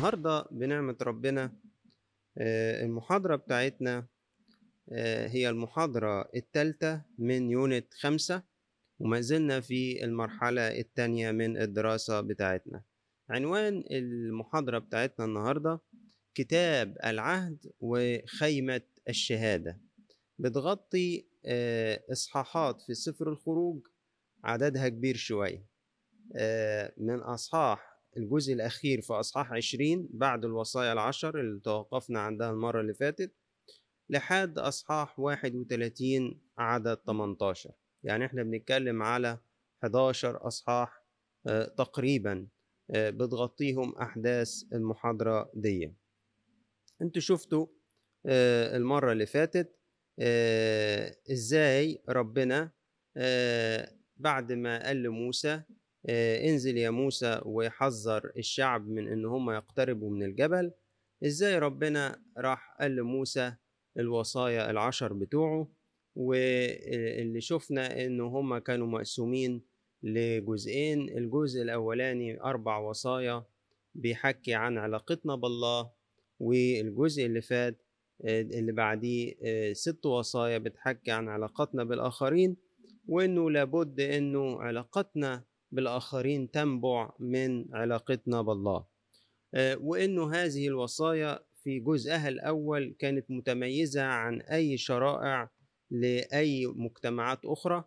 [0.00, 1.52] النهاردة بنعمة ربنا
[2.38, 4.06] آه، المحاضرة بتاعتنا
[4.92, 8.42] آه، هي المحاضرة التالتة من يونت خمسة
[8.98, 12.82] وما زلنا في المرحلة التانية من الدراسة بتاعتنا.
[13.30, 15.80] عنوان المحاضرة بتاعتنا النهاردة
[16.34, 19.80] كتاب العهد وخيمة الشهادة.
[20.38, 23.86] بتغطي آه، إصحاحات في سفر الخروج
[24.44, 25.70] عددها كبير شوية.
[26.96, 32.94] من أصحاح الجزء الأخير في أصحاح عشرين بعد الوصايا العشر اللي توقفنا عندها المرة اللي
[32.94, 33.34] فاتت
[34.08, 37.72] لحد أصحاح واحد وتلاتين عدد تمنتاشر.
[38.02, 39.38] يعني إحنا بنتكلم على
[39.82, 41.04] حداشر أصحاح
[41.46, 42.48] آه، تقريبا
[42.90, 45.92] آه، بتغطيهم أحداث المحاضرة دي
[47.02, 47.66] أنتوا شفتوا
[48.26, 49.76] آه، المرة اللي فاتت
[51.30, 52.70] إزاي ربنا
[54.16, 55.62] بعد ما قال لموسى
[56.08, 60.72] انزل يا موسى ويحذر الشعب من إن هم يقتربوا من الجبل.
[61.24, 63.52] إزاي ربنا راح قال لموسى
[63.98, 65.68] الوصايا العشر بتوعه
[66.16, 69.62] واللي شفنا إن هم كانوا مقسومين
[70.02, 73.44] لجزئين الجزء الأولاني أربع وصايا
[73.94, 75.90] بيحكي عن علاقتنا بالله
[76.40, 77.82] والجزء اللي فات
[78.24, 82.56] آه، اللي بعديه آه، ست وصايا بتحكي عن علاقتنا بالآخرين
[83.08, 88.84] وإنه لابد إنه علاقتنا بالآخرين تنبع من علاقتنا بالله.
[89.54, 95.50] آه، وإنه هذه الوصايا في جزءها الأول كانت متميزة عن أي شرائع
[95.90, 97.84] لأي مجتمعات أخرى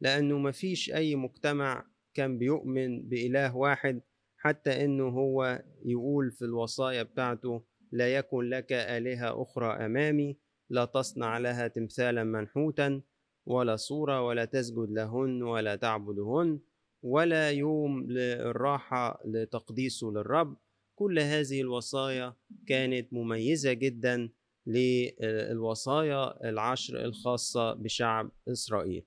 [0.00, 4.00] لأنه مفيش أي مجتمع كان بيؤمن بإله واحد
[4.36, 10.38] حتى إنه هو يقول في الوصايا بتاعته لا يكن لك آلهة أخرى أمامي
[10.70, 13.02] لا تصنع لها تمثالا منحوتا
[13.46, 16.60] ولا صورة ولا تسجد لهن ولا تعبدهن.
[17.06, 20.56] ولا يوم للراحة لتقديسه للرب.
[20.98, 22.34] كل هذه الوصايا
[22.66, 24.30] كانت مميزة جدا
[24.66, 29.06] للوصايا العشر الخاصة بشعب إسرائيل.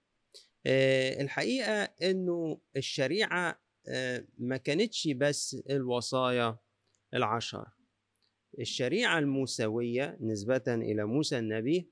[0.65, 6.57] آه، الحقيقة أنه الشريعة آه، ما كانتش بس الوصايا
[7.13, 7.67] العشر.
[8.59, 11.91] الشريعة الموسوية نسبة إلى موسى النبي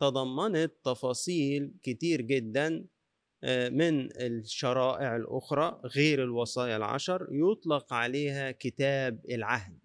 [0.00, 2.86] تضمنت تفاصيل كتير جدا
[3.70, 9.78] من الشرائع الأخرى غير الوصايا العشر يطلق عليها كتاب العهد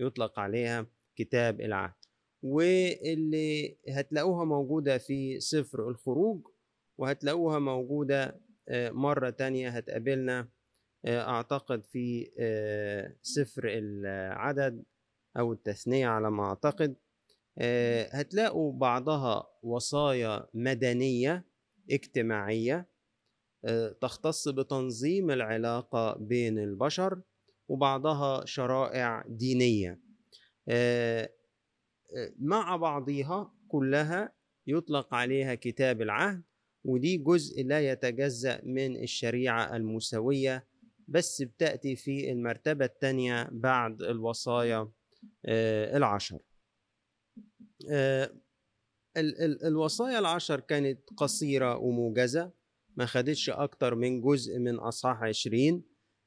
[0.00, 1.94] يطلق عليها كتاب العهد.
[2.42, 6.46] واللي هتلاقوها موجودة في سفر الخروج
[6.98, 10.48] وهتلاقوها موجودة آه، مرة تانية هتقابلنا
[11.04, 12.30] آه، أعتقد في
[13.22, 14.84] سفر العدد
[15.38, 16.96] أو التثنية على ما أعتقد.
[18.12, 21.44] هتلاقوا بعضها وصايا مدنية
[21.90, 22.88] اجتماعية
[23.64, 27.22] آه، تختص بتنظيم العلاقة بين البشر
[27.68, 30.00] وبعضها شرائع دينية.
[30.68, 31.30] آه،
[32.16, 34.32] آه، مع بعضها كلها
[34.66, 36.42] يطلق عليها كتاب العهد
[36.84, 40.66] ودي جزء لا يتجزأ من الشريعة الموسوية
[41.08, 44.90] بس بتأتي في المرتبة الثانية بعد الوصايا
[45.96, 46.38] العشر.
[49.16, 52.52] ال ال الوصايا العشر كانت قصيرة وموجزة
[52.96, 55.82] ما خدتش أكتر من جزء من أصحاح عشرين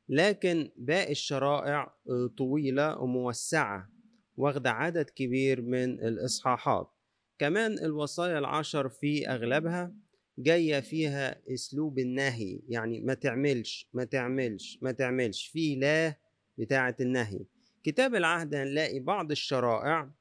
[0.10, 1.94] لكن باقي الشرائع
[2.38, 3.90] طويلة وموسعة
[4.36, 6.94] واخدة عدد كبير من الإصحاحات.
[7.40, 9.94] كمان الوصايا العشر في أغلبها
[10.40, 16.14] جاية فيها أسلوب النهي يعني ما تعملش ما تعملش ما تعملش في لا
[16.58, 17.40] بتاعة النهي.
[17.84, 20.12] كتاب العهد هنلاقي بعض الشرائع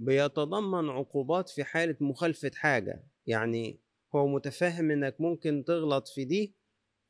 [0.00, 3.04] بيتضمن عقوبات في حالة مخالفة حاجة.
[3.26, 3.80] يعني
[4.14, 6.54] هو متفاهم إنك ممكن تغلط في دي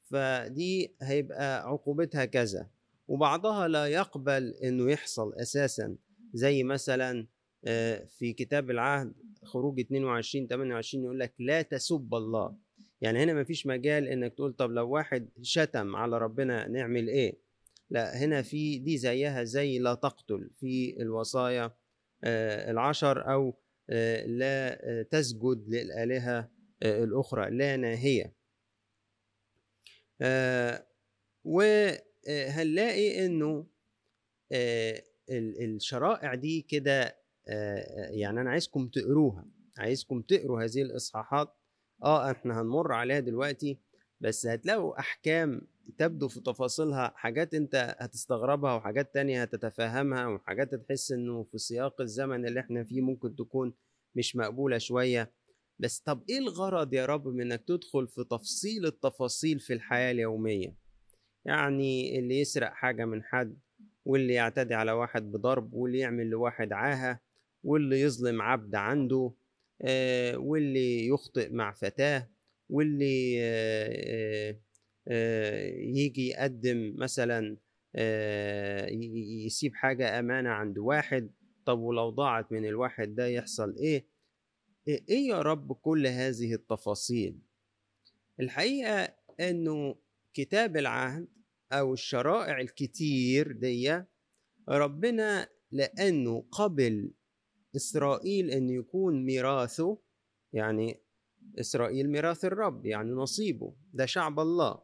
[0.02, 2.70] فدي هيبقى عقوبتها كذا.
[3.08, 5.96] وبعضها لا يقبل إنه يحصل أساسا
[6.34, 7.26] زي مثلا
[7.64, 9.12] آه، في كتاب العهد
[9.44, 12.56] خروج 22 28 يقول لك لا تسب الله.
[13.00, 17.38] يعني هنا مفيش مجال إنك تقول طب لو واحد شتم على ربنا نعمل إيه؟
[17.90, 21.72] لا هنا في دي زيها زي لا تقتل في الوصايا
[22.24, 23.54] العشر أو
[23.90, 26.50] آه، لا آه، تسجد للآلهة
[26.82, 28.34] الأخرى لا ناهية.
[31.44, 33.66] وهنلاقي إنه
[35.30, 37.16] الشرائع دي كده
[38.10, 39.46] يعني أنا عايزكم تقروها
[39.78, 41.56] عايزكم تقروا هذه الإصحاحات.
[42.02, 43.78] آه إحنا هنمر عليها دلوقتي.
[44.20, 45.60] بس هتلاقوا أحكام
[45.98, 52.46] تبدو في تفاصيلها حاجات أنت هتستغربها وحاجات تانية هتتفهمها وحاجات تحس إنه في سياق الزمن
[52.46, 53.74] اللي إحنا فيه ممكن تكون
[54.14, 55.32] مش مقبولة شوية.
[55.78, 60.74] بس طب إيه الغرض يا رب من إنك تدخل في تفصيل التفاصيل في الحياة اليومية؟
[61.44, 63.58] يعني اللي يسرق حاجة من حد
[64.04, 67.20] واللي يعتدي على واحد بضرب واللي يعمل لواحد عاهة
[67.64, 69.32] واللي يظلم عبد عنده
[69.82, 72.28] آه، واللي يخطئ مع فتاة.
[72.70, 73.36] واللي
[75.96, 77.56] يجي يقدم مثلا
[79.46, 81.30] يسيب حاجة أمانة عند واحد
[81.66, 84.06] طب ولو ضاعت من الواحد ده يحصل إيه؟
[84.88, 87.38] إيه يا رب كل هذه التفاصيل؟
[88.40, 89.96] الحقيقة إنه
[90.34, 91.28] كتاب العهد
[91.72, 94.02] أو الشرائع الكتير دي
[94.68, 97.10] ربنا لأنه قبل
[97.76, 99.98] إسرائيل أن يكون ميراثه
[100.52, 101.00] يعني
[101.58, 104.80] إسرائيل ميراث الرب يعني نصيبه ده شعب الله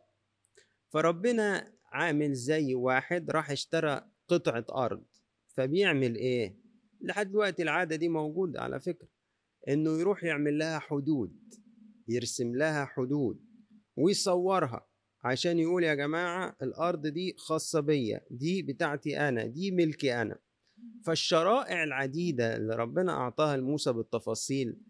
[0.93, 5.05] فربنا عامل زي واحد راح اشترى قطعة أرض
[5.55, 6.59] فبيعمل إيه؟
[7.01, 9.09] لحد دلوقتي العادة دي موجودة على فكرة
[9.69, 11.37] إنه يروح يعمل لها حدود
[12.09, 13.41] يرسم لها حدود
[13.97, 14.87] ويصورها
[15.25, 20.39] عشان يقول يا جماعة الأرض دي خاصة بيا دي بتاعتي أنا دي ملكي أنا
[21.07, 24.81] فالشرائع العديدة اللي ربنا أعطاها لموسى بالتفاصيل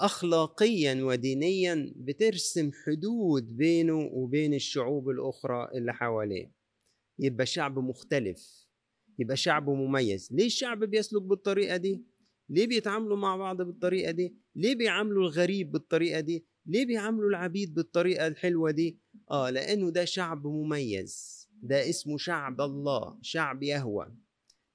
[0.00, 6.52] أخلاقيا ودينيا بترسم حدود بينه وبين الشعوب الأخرى اللي حواليه.
[7.18, 8.66] يبقى شعب مختلف
[9.18, 10.28] يبقى شعب مميز.
[10.32, 12.04] ليه الشعب بيسلك بالطريقة دي؟
[12.48, 18.26] ليه بيتعاملوا مع بعض بالطريقة دي؟ ليه بيعاملوا الغريب بالطريقة دي؟ ليه بيعاملوا العبيد بالطريقة
[18.26, 18.98] الحلوة دي؟
[19.30, 21.42] آه لأنه ده شعب مميز.
[21.62, 24.14] ده اسمه شعب الله شعب يهوى.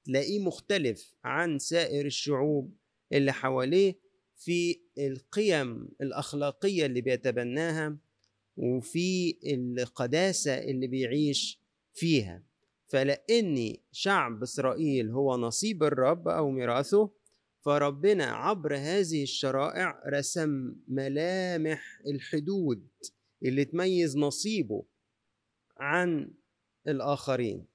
[0.05, 2.77] تلاقيه مختلف عن سائر الشعوب
[3.13, 3.99] اللي حواليه
[4.37, 7.97] في القيم الأخلاقية اللي بيتبناها
[8.57, 11.61] وفي القداسة اللي بيعيش
[11.93, 12.43] فيها.
[12.87, 17.09] فلأني شعب إسرائيل هو نصيب الرب أو ميراثه
[17.61, 22.87] فربنا عبر هذه الشرائع رسم ملامح الحدود
[23.45, 24.85] اللي تميز نصيبه
[25.77, 26.31] عن
[26.87, 27.65] الآخرين.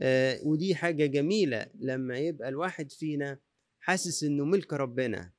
[0.00, 3.38] آه ودي حاجة جميلة لما يبقى الواحد فينا
[3.80, 5.32] حاسس إنه ملك ربنا.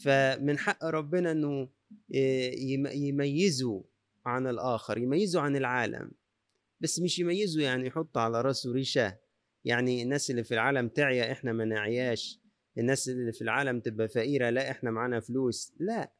[0.00, 1.68] فمن حق ربنا إنه
[2.14, 2.50] آه،
[2.94, 3.84] يميزه
[4.26, 6.10] عن الآخر يميزه عن العالم.
[6.80, 9.18] بس مش يميزه يعني يحط على راسه ريشة.
[9.64, 12.40] يعني الناس اللي في العالم تعيا إحنا ما نعياش.
[12.78, 15.72] الناس اللي في العالم تبقى فقيرة لا إحنا معانا فلوس.
[15.80, 16.12] لا.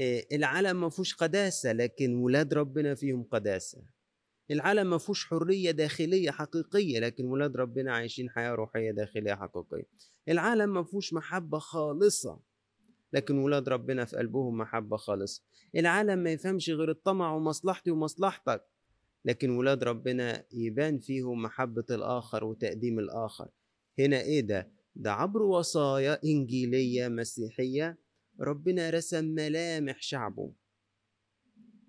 [0.00, 3.82] آه، العالم ما فيهوش قداسة لكن ولاد ربنا فيهم قداسة.
[4.50, 9.88] العالم ما فيهوش حرية داخلية حقيقية لكن ولاد ربنا عايشين حياة روحية داخلية حقيقية.
[10.28, 12.49] العالم ما فيهوش محبة خالصة.
[13.12, 15.42] لكن ولاد ربنا في قلبهم محبة خالصة
[15.76, 18.64] العالم ما يفهمش غير الطمع ومصلحتي ومصلحتك.
[19.24, 23.48] لكن ولاد ربنا يبان فيهم محبة الآخر وتقديم الآخر.
[23.98, 27.98] هنا إيه ده؟ ده عبر وصايا إنجيلية مسيحية
[28.40, 30.52] ربنا رسم ملامح شعبه.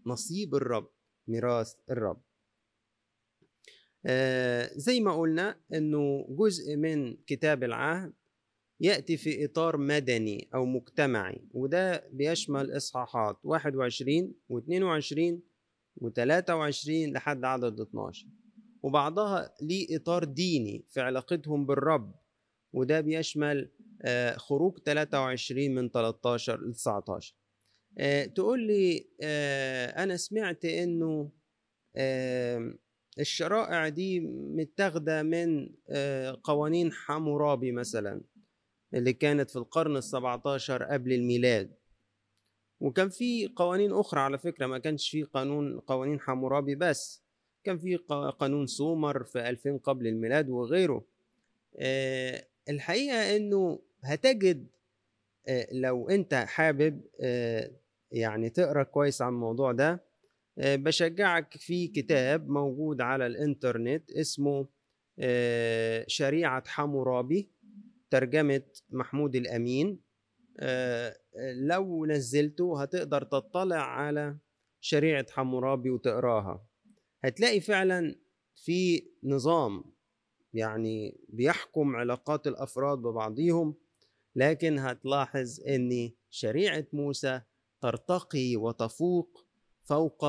[0.05, 0.89] نصيب الرب
[1.27, 2.21] ميراث الرب.
[4.05, 8.13] آه زي ما قلنا إنه جزء من كتاب العهد
[8.81, 15.39] يأتي في إطار مدني أو مجتمعي وده بيشمل إصحاحات 21 و22
[16.03, 18.27] و23 لحد عدد 12
[18.83, 22.15] وبعضها ليه إطار ديني في علاقتهم بالرب
[22.73, 27.35] وده بيشمل آه خروج 23 من 13 ل 19
[27.97, 30.65] آه تقول لي آه أنا سمعت
[31.95, 32.73] آه
[33.19, 34.19] الشرائع دي
[34.55, 35.69] متاخدة من
[36.43, 38.21] قوانين حمورابي مثلا.
[38.93, 41.71] اللي كانت في القرن السبعتاشر قبل الميلاد.
[42.79, 47.23] وكان في قوانين أخرى على فكرة ما كانش في قانون قوانين حمورابي بس.
[47.63, 47.95] كان في
[48.39, 51.03] قانون سومر في 2000 قبل الميلاد وغيره.
[51.77, 54.67] آه، الحقيقة إنه هتجد
[55.47, 57.01] آه، لو أنت حابب
[58.11, 60.11] يعني تقرأ كويس عن الموضوع ده
[60.59, 64.67] آه، بشجعك في كتاب موجود على الإنترنت اسمه
[65.19, 67.49] آه، شريعة حمورابي.
[68.11, 69.99] ترجمة محمود الأمين
[70.59, 71.17] آه،
[71.55, 74.37] لو نزلته هتقدر تطلع على
[74.79, 76.65] شريعة حمورابي وتقراها.
[77.23, 78.15] هتلاقي فعلا
[78.55, 79.83] في نظام
[80.53, 83.75] يعني بيحكم علاقات الأفراد ببعضهم
[84.35, 87.41] لكن هتلاحظ أن شريعة موسى
[87.81, 89.45] ترتقي وتفوق
[89.83, 90.25] فوق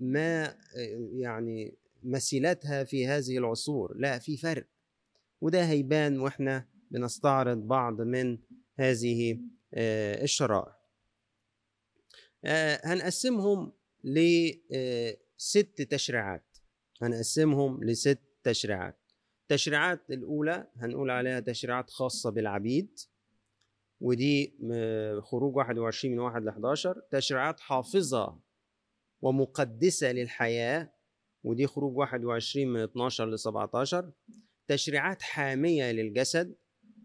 [0.00, 0.56] ما
[1.12, 3.96] يعني مثيلتها في هذه العصور.
[3.96, 4.66] لا في فرق.
[5.40, 8.38] وده هيبان وإحنا بنستعرض بعض من
[8.78, 9.40] هذه
[9.74, 10.76] آه، الشرائع.
[12.44, 13.72] آه، هنقسمهم
[14.04, 16.58] لست تشريعات.
[17.02, 19.00] هنقسمهم لست تشريعات.
[19.42, 22.98] التشريعات الأولى هنقول عليها تشريعات خاصة بالعبيد
[24.00, 28.38] ودي آه، خروج 21 من 1 ل 11 تشريعات حافظة
[29.22, 30.92] ومقدسة للحياة
[31.44, 34.12] ودي خروج 21 من 12 ل 17
[34.68, 36.54] تشريعات حامية للجسد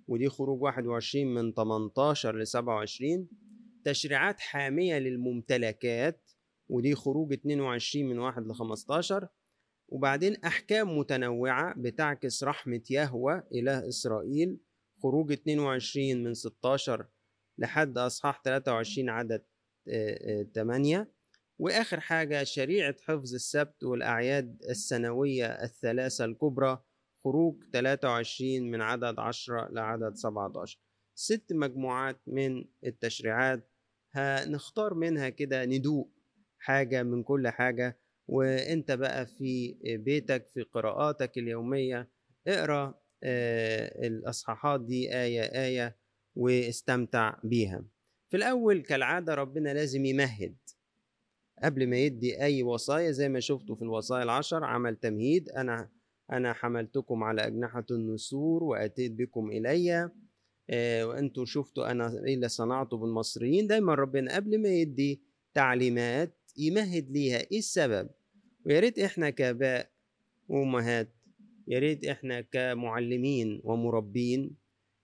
[0.08, 3.28] ودي خروج 21 من 18 ل 27
[3.86, 6.32] تشريعات حامية للممتلكات
[6.70, 9.28] ودي خروج 22 من 1 ل 15
[9.90, 14.58] وبعدين أحكام متنوعة بتعكس رحمة يهوى إله إسرائيل
[15.04, 17.08] خروج 22 من 16
[17.58, 19.46] لحد أصحاح 23 عدد
[20.56, 21.12] 8
[21.60, 26.84] وآخر حاجة شريعة حفظ السبت والأعياد السنوية الثلاثة الكبرى
[27.26, 30.80] خروج 23 من عدد 10 لعدد 17
[31.16, 33.70] ست مجموعات من التشريعات
[34.14, 36.12] هنختار منها كده ندوق
[36.60, 42.10] حاجة من كل حاجة وانت بقى في بيتك في قراءاتك اليومية
[42.48, 45.96] اقرأ الأصحاحات دي آية آية
[46.36, 47.84] واستمتع بيها.
[48.30, 50.56] في الأول كالعادة ربنا لازم يمهد.
[51.64, 55.90] قبل ما يدي أي وصايا زي ما شفتوا في الوصايا العشر عمل تمهيد أنا
[56.32, 60.10] أنا حملتكم على أجنحة النسور وأتيت بكم إلي
[60.70, 63.68] آه وأنتوا شفتوا أنا إيه اللي صنعته بالمصريين.
[63.68, 65.22] دايما ربنا قبل ما يدي
[65.54, 67.38] تعليمات يمهد ليها.
[67.52, 68.10] إيه السبب؟
[68.66, 69.90] ويا ريت إحنا كآباء
[70.48, 71.16] وأمهات
[71.68, 74.56] يا ريت إحنا كمعلمين ومربين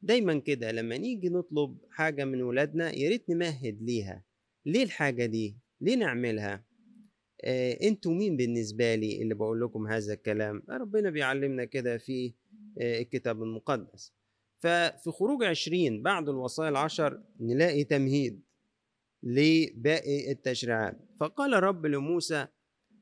[0.02, 4.24] دايما كده لما نيجي نطلب حاجة من ولادنا يا ريت نمهد ليها.
[4.66, 6.64] ليه الحاجة دي؟ ليه نعملها؟
[7.44, 12.34] أنتوا مين بالنسبة لي اللي بقول لكم هذا الكلام؟ ربنا بيعلمنا كده في
[12.82, 14.14] آه الكتاب المقدس.
[14.60, 18.42] ففي خروج عشرين بعد الوصايا العشر نلاقي تمهيد
[19.24, 20.98] لباقي التشريعات.
[21.20, 22.48] فقال الرب لموسى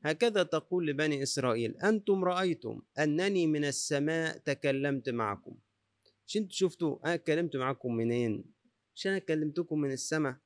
[0.04, 5.56] هكذا تقول لبني إسرائيل أنتم رأيتم أنني من السماء تكلمت معكم.
[6.26, 8.44] مش أنتوا شفتوا؟ أنا اتكلمت معكم منين؟
[8.94, 10.36] مش أنا كلمتكم من السماء؟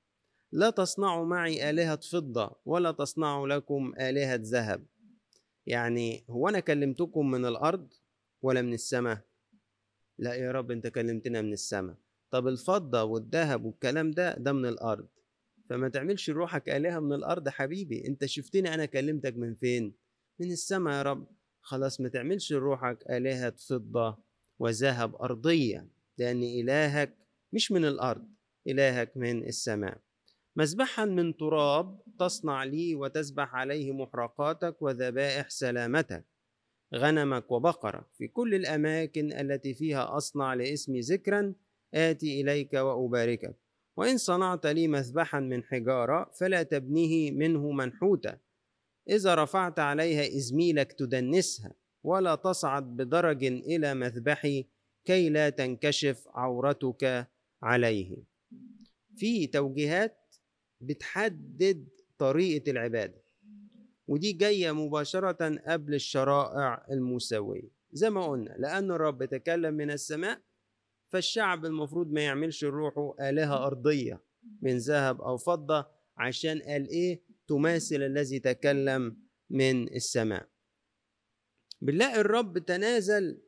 [0.55, 4.87] لا تصنعوا معي آلهة فضة ولا تصنعوا لكم آلهة ذهب.
[5.67, 7.93] يعني هو أنا كلمتكم من الأرض
[8.43, 9.21] ولا من السماء؟
[10.19, 11.97] لا يا رب أنت كلمتنا من السماء.
[12.31, 15.09] طب الفضة والذهب والكلام ده ده من الأرض.
[15.71, 18.07] فما تعملش روحك آلهة من الأرض حبيبي.
[18.07, 19.95] أنت شفتني أنا كلمتك من فين؟
[20.41, 21.27] من السماء يا رب.
[21.61, 24.19] خلاص ما تعملش روحك آلهة فضة
[24.59, 27.17] وذهب أرضية لأن إلهك
[27.53, 28.29] مش من الأرض
[28.67, 29.99] إلهك من السماء.
[30.57, 36.25] مذبحا من تراب تصنع لي وتذبح عليه محرقاتك وذبائح سلامتك
[36.95, 38.05] غنمك وبقرك.
[38.19, 41.55] في كل الأماكن التي فيها أصنع لاسمي ذكرا
[41.95, 43.57] آتي إليك وأباركك.
[43.97, 48.39] وإن صنعت لي مذبحا من حجارة فلا تبنيه منه منحوتا.
[49.09, 51.73] إذا رفعت عليها إزميلك تدنسها
[52.05, 54.67] ولا تصعد بدرج إلى مذبحي
[55.05, 57.29] كي لا تنكشف عورتك
[57.63, 58.17] عليه.
[59.17, 60.24] في توجيهات
[60.81, 61.89] بتحدد
[62.19, 63.25] طريقة العبادة
[64.07, 70.41] ودي جاية مباشرة قبل الشرائع الموسوية زي ما قلنا لأن الرب تكلم من السماء
[71.13, 74.23] فالشعب المفروض ما يعملش روحه آلهة أرضية
[74.63, 79.17] من ذهب أو فضة عشان قال إيه؟ تماثل الذي تكلم
[79.51, 80.49] من السماء.
[81.83, 83.43] بنلاقي الرب تنازل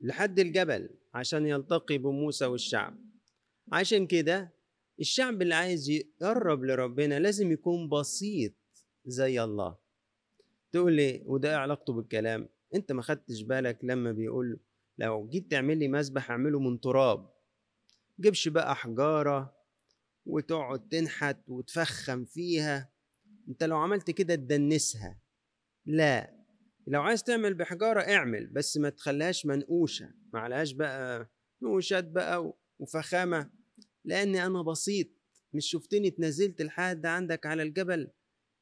[0.00, 2.98] لحد الجبل عشان يلتقي بموسى والشعب.
[3.72, 4.52] عشان كده
[5.00, 8.52] الشعب اللي عايز يقرب لربنا لازم يكون بسيط
[9.06, 9.76] زي الله.
[10.72, 14.60] تقول لي وده علاقته بالكلام؟ أنت ما خدتش بالك لما بيقول
[14.98, 17.30] لو جيت تعمل لي مسبح أعمله من تراب.
[18.20, 19.54] جيبش بقى حجارة
[20.26, 22.92] وتقعد تنحت وتفخم فيها.
[23.48, 25.20] أنت لو عملت كده تدنسها.
[25.86, 26.34] لا
[26.86, 30.14] لو عايز تعمل بحجارة اعمل بس ما تخليهاش منقوشة.
[30.32, 31.30] معلهاش بقى
[31.62, 33.57] نقوشات بقى وفخامة.
[34.04, 35.06] لأني أنا بسيط
[35.52, 38.10] مش شفتني اتنزلت لحد عندك على الجبل.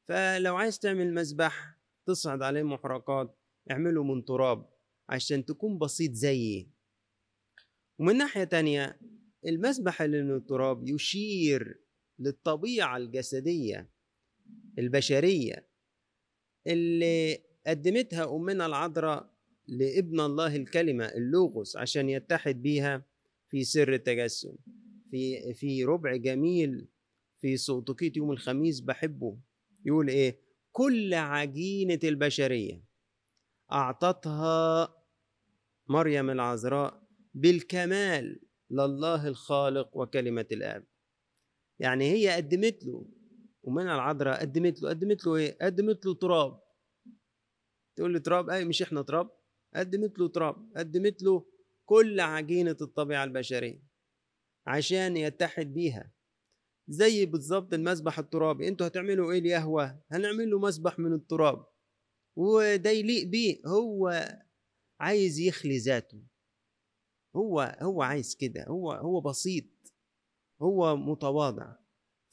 [0.07, 3.37] فلو عايز تعمل مذبح تصعد عليه محرقات
[3.71, 4.69] اعمله من تراب
[5.09, 6.69] عشان تكون بسيط زيي
[7.99, 8.99] ومن ناحية تانية
[9.45, 11.81] المذبح اللي من التراب يشير
[12.19, 13.89] للطبيعة الجسدية
[14.79, 15.67] البشرية
[16.67, 19.33] اللي قدمتها أمنا العذراء
[19.67, 23.05] لابن الله الكلمة اللوغوس عشان يتحد بيها
[23.49, 24.57] في سر التجسد
[25.11, 26.87] في في ربع جميل
[27.41, 29.37] في سقطكيت يوم الخميس بحبه.
[29.85, 30.39] يقول إيه؟
[30.71, 32.83] كل عجينة البشرية
[33.71, 34.95] أعطتها
[35.89, 40.87] مريم العذراء بالكمال لله الخالق وكلمة الآب.
[41.79, 43.05] يعني هي قدمت له
[43.63, 46.59] ومن العذراء قدمت له قدمت له إيه؟ قدمت له تراب.
[47.95, 49.29] تقول لي تراب؟ أي مش إحنا تراب.
[49.75, 51.45] قدمت له تراب قدمت له
[51.85, 53.86] كل عجينة الطبيعة البشرية.
[54.67, 56.11] عشان يتحد بيها.
[56.87, 58.67] زي بالظبط المسبح الترابي.
[58.67, 61.65] أنتوا هتعملوا إيه ليهوى هنعمل له مسبح من التراب.
[62.35, 63.61] وده يليق بيه.
[63.65, 64.27] هو
[64.99, 66.23] عايز يخلي ذاته.
[67.35, 68.63] هو هو عايز كده.
[68.67, 69.65] هو هو بسيط.
[70.61, 71.75] هو متواضع.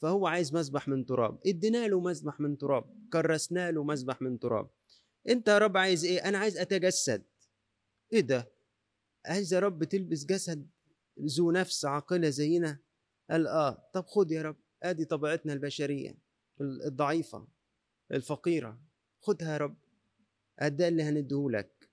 [0.01, 1.39] فهو عايز مسبح من تراب.
[1.47, 3.09] ادينا له مسبح من تراب.
[3.13, 4.69] كرسنا له مسبح من تراب.
[5.29, 7.23] انت يا رب عايز إيه؟ أنا عايز اتجسد.
[8.13, 8.51] إيه ده؟
[9.25, 10.69] عايز يا رب تلبس جسد
[11.19, 12.79] ذو نفس عاقلة زينا؟
[13.29, 13.89] قال آه.
[13.93, 16.17] طب خد يا رب آدي طبيعتنا البشرية
[16.61, 17.47] الضعيفة
[18.11, 18.81] الفقيرة.
[19.21, 19.77] خدها يا رب.
[20.61, 21.89] ده اللي هنديهولك؟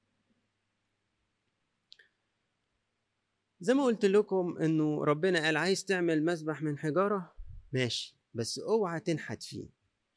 [3.61, 7.35] زي ما قلت لكم إنه ربنا قال عايز تعمل مسبح من حجارة؟
[7.73, 8.17] ماشي.
[8.35, 9.69] بس اوعى تنحت فيه.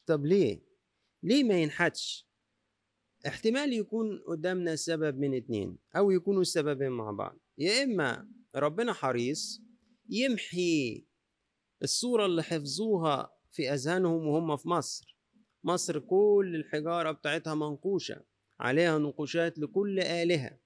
[0.06, 0.62] طب ليه؟
[1.24, 2.28] ليه ما ينحتش؟
[3.28, 7.38] احتمال يكون قدامنا سبب من اتنين أو يكونوا السببين مع بعض.
[7.58, 9.62] يا إما ربنا حريص
[10.10, 11.06] يمحي
[11.84, 15.18] الصورة اللي حفظوها في أذهانهم وهم في مصر.
[15.64, 18.24] مصر كل الحجارة بتاعتها منقوشة
[18.60, 20.60] عليها نقوشات لكل آلهة.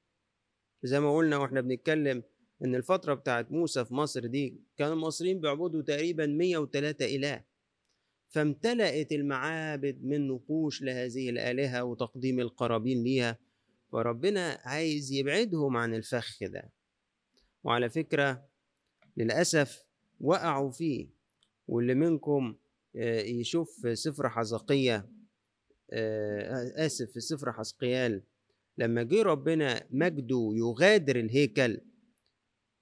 [0.83, 2.23] زي ما قلنا وإحنا بنتكلم
[2.65, 7.43] إن الفترة بتاعت موسى في مصر دي كان المصريين بيعبدوا تقريبا 103 إله.
[8.29, 13.37] فامتلأت المعابد من نقوش لهذه الآلهة وتقديم القرابين ليها.
[13.91, 16.71] فربنا عايز يبعدهم عن الفخ ده.
[17.63, 18.49] وعلى فكرة
[19.17, 19.83] للأسف
[20.19, 21.09] وقعوا فيه
[21.67, 22.55] واللي منكم
[22.95, 25.09] يشوف في سفر حزقية
[26.75, 28.23] آسف في سفر حزقيال
[28.77, 31.81] لما جه ربنا مجده يغادر الهيكل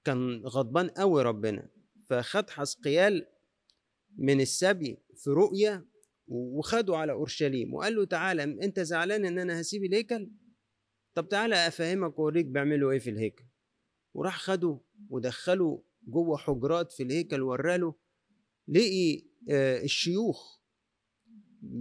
[0.05, 1.69] كان غضبان قوي ربنا.
[2.05, 3.27] فخد حزقيال
[4.17, 5.85] من السبي في رؤية
[6.27, 10.31] وخده على أورشليم وقال له تعالى أنت زعلان إن أنا هسيب الهيكل؟
[11.13, 13.45] طب تعالى أفهمك وأوريك بيعملوا إيه في الهيكل.
[14.17, 17.95] وراح خده ودخله جوه حجرات في الهيكل وراله
[18.67, 19.23] لقي
[19.83, 20.59] الشيوخ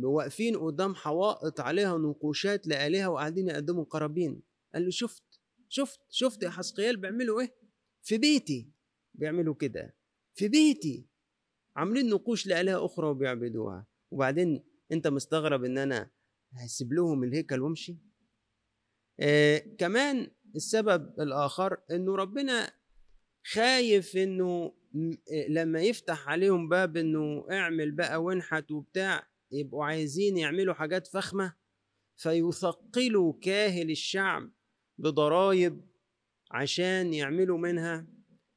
[0.02, 4.42] واقفين قدام حوائط عليها نقوشات لآلهة وقاعدين يقدموا قرابين.
[4.74, 5.22] قال له شفت
[5.68, 7.54] شفت شفت يا حسقيال بيعملوا إيه؟
[8.02, 8.70] في بيتي
[9.14, 9.96] بيعملوا كده
[10.34, 11.06] في بيتي
[11.76, 13.86] عاملين نقوش لآلهة أخرى وبيعبدوها.
[14.10, 16.10] وبعدين أنت مستغرب إن أنا
[16.52, 17.98] هسيب لهم الهيكل وأمشي؟
[19.20, 22.72] آه كمان السبب الآخر إنه ربنا
[23.46, 24.72] خايف إنه
[25.48, 31.54] لما يفتح عليهم باب إنه اعمل بقى وانحت وبتاع يبقوا عايزين يعملوا حاجات فخمة
[32.16, 34.50] فيثقلوا كاهل الشعب
[34.98, 35.80] بضرايب
[36.50, 38.06] عشان يعملوا منها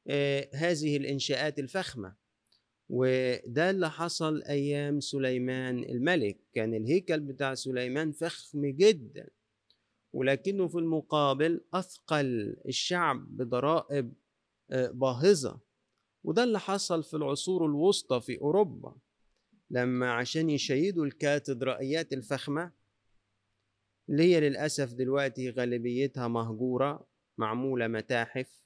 [0.08, 2.16] آه هذه الإنشاءات الفخمة.
[2.88, 6.38] وده اللي حصل أيام سليمان الملك.
[6.54, 9.28] كان الهيكل بتاع سليمان فخم جدا.
[10.12, 14.14] ولكنه في المقابل أثقل الشعب بضرائب
[14.70, 15.60] باهظة.
[16.24, 18.96] وده اللي حصل في العصور الوسطى في أوروبا.
[19.70, 22.72] لما عشان يشيدوا الكاتدرائيات الفخمة
[24.08, 27.06] اللي هي للأسف دلوقتي غالبيتها مهجورة
[27.38, 28.64] معمولة متاحف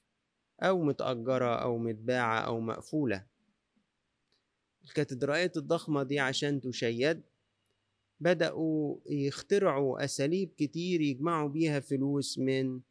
[0.61, 3.25] أو متأجرة أو متباعة أو مقفولة؟
[4.83, 7.23] الكاتدرائيات الضخمة دي عشان تشيد
[8.19, 12.81] بدأوا يخترعوا أساليب كتير يجمعوا بيها فلوس من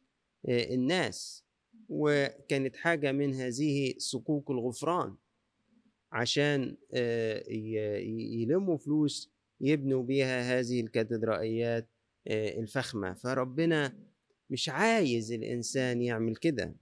[0.49, 1.43] الناس
[1.89, 5.15] وكانت حاجة من هذه صكوك الغفران
[6.11, 6.77] عشان
[8.41, 11.89] يلموا فلوس يبنوا بيها هذه الكاتدرائيات
[12.27, 13.13] الفخمة.
[13.13, 13.99] فربنا
[14.49, 16.75] مش عايز الإنسان يعمل كده.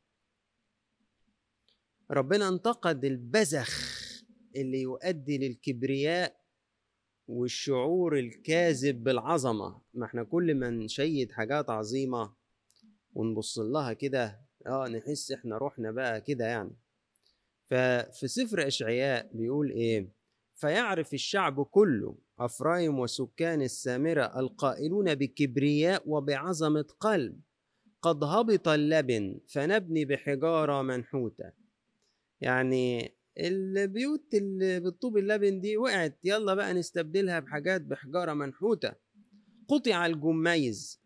[2.12, 4.04] ربنا انتقد البذخ
[4.56, 6.43] اللي يؤدي للكبرياء
[7.28, 9.82] والشعور الكاذب بالعظمة.
[9.94, 12.34] ما إحنا كل ما نشيد حاجات عظيمة
[13.14, 16.76] ونبص لها كده آه نحس إحنا روحنا بقى كده يعني.
[17.70, 20.10] ففي سفر أشعياء بيقول إيه؟
[20.56, 27.42] فيعرف الشعب كله أفرايم وسكان السامرة القائلون بكبرياء وبعظمة قلب
[28.02, 31.52] قد هبط اللبن فنبني بحجارة منحوتة.
[32.42, 38.94] يعني البيوت اللي بالطوب اللبن دي وقعت يلا بقى نستبدلها بحاجات بحجارة منحوتة.
[39.68, 41.02] قطع الجميز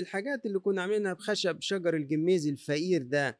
[0.00, 3.38] الحاجات اللي كنا عاملينها بخشب شجر الجميز الفقير ده.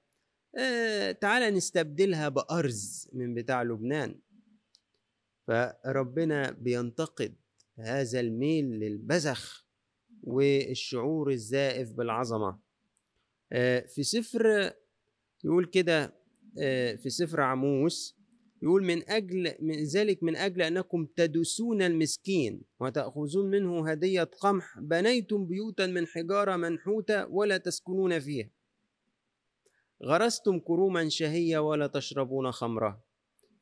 [0.58, 4.20] آه تعالى نستبدلها بأرز من بتاع لبنان.
[5.46, 7.34] فربنا بينتقد
[7.78, 9.66] هذا الميل للبذخ
[10.22, 12.58] والشعور الزائف بالعظمة.
[13.52, 14.72] آه في سفر
[15.44, 16.23] يقول كده
[16.96, 18.16] في سفر عموس
[18.62, 25.46] يقول من أجل من ذلك من أجل أنكم تدسون المسكين وتأخذون منه هدية قمح بنيتم
[25.46, 28.50] بيوتا من حجارة منحوتة ولا تسكنون فيها.
[30.04, 33.04] غرستم كروما شهية ولا تشربون خمرة.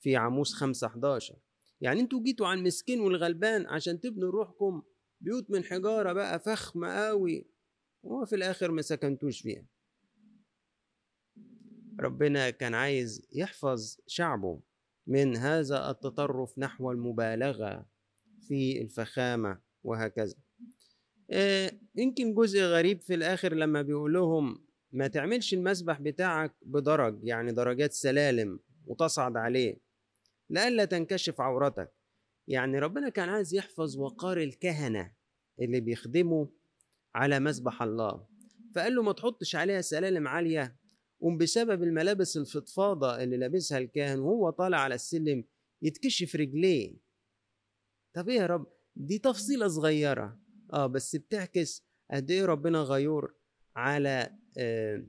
[0.00, 1.35] في عموس خمسة 11
[1.81, 4.83] يعني أنتوا جيتوا على المسكين والغلبان عشان تبنوا روحكم
[5.20, 7.46] بيوت من حجارة بقى فخمة قوي
[8.02, 9.64] وفي الآخر ما سكنتوش فيها.
[12.00, 14.61] ربنا كان عايز يحفظ شعبه
[15.07, 17.87] من هذا التطرف نحو المبالغة
[18.48, 20.35] في الفخامة وهكذا.
[21.31, 27.52] آه، يمكن جزء غريب في الآخر لما بيقول لهم ما تعملش المسبح بتاعك بدرج يعني
[27.52, 29.81] درجات سلالم وتصعد عليه
[30.50, 31.92] لئلا تنكشف عورتك.
[32.48, 35.12] يعني ربنا كان عايز يحفظ وقار الكهنة
[35.61, 36.46] اللي بيخدموا
[37.14, 38.26] على مسبح الله.
[38.74, 40.76] فقال له ما تحطش عليها سلالم عالية
[41.22, 45.44] وبسبب الملابس الفضفاضة اللي لابسها الكاهن وهو طالع على السلم
[45.82, 46.96] يتكشف رجليه.
[48.14, 50.38] طب إيه يا رب؟ دي تفصيلة صغيرة.
[50.72, 53.35] آه بس بتعكس قد إيه ربنا غيور
[53.76, 55.06] على آه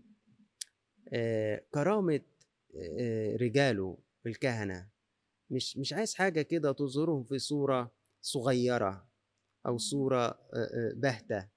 [1.14, 2.22] آه كرامة
[3.00, 4.90] آه رجاله الكهنة.
[5.50, 9.08] مش مش عايز حاجة كده تظهرهم في صورة صغيرة
[9.66, 10.40] أو صورة
[10.96, 11.48] باهتة.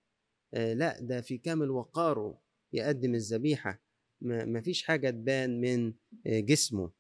[0.52, 2.42] لا ده في كامل وقاره
[2.72, 3.85] يقدم الذبيحة.
[4.26, 5.94] ما فيش حاجة تبان من
[6.26, 6.92] جسمه.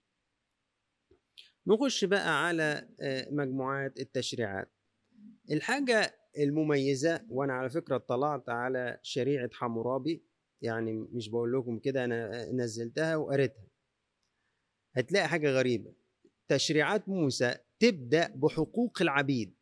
[1.66, 2.88] نخش بقى على
[3.30, 4.72] مجموعات التشريعات.
[5.50, 10.24] الحاجة المميزة وأنا على فكرة اطلعت على شريعة حمورابي
[10.62, 13.66] يعني مش بقول لكم كده أنا نزلتها وقريتها.
[14.96, 15.94] هتلاقي حاجة غريبة.
[16.48, 19.54] تشريعات موسى تبدأ بحقوق العبيد.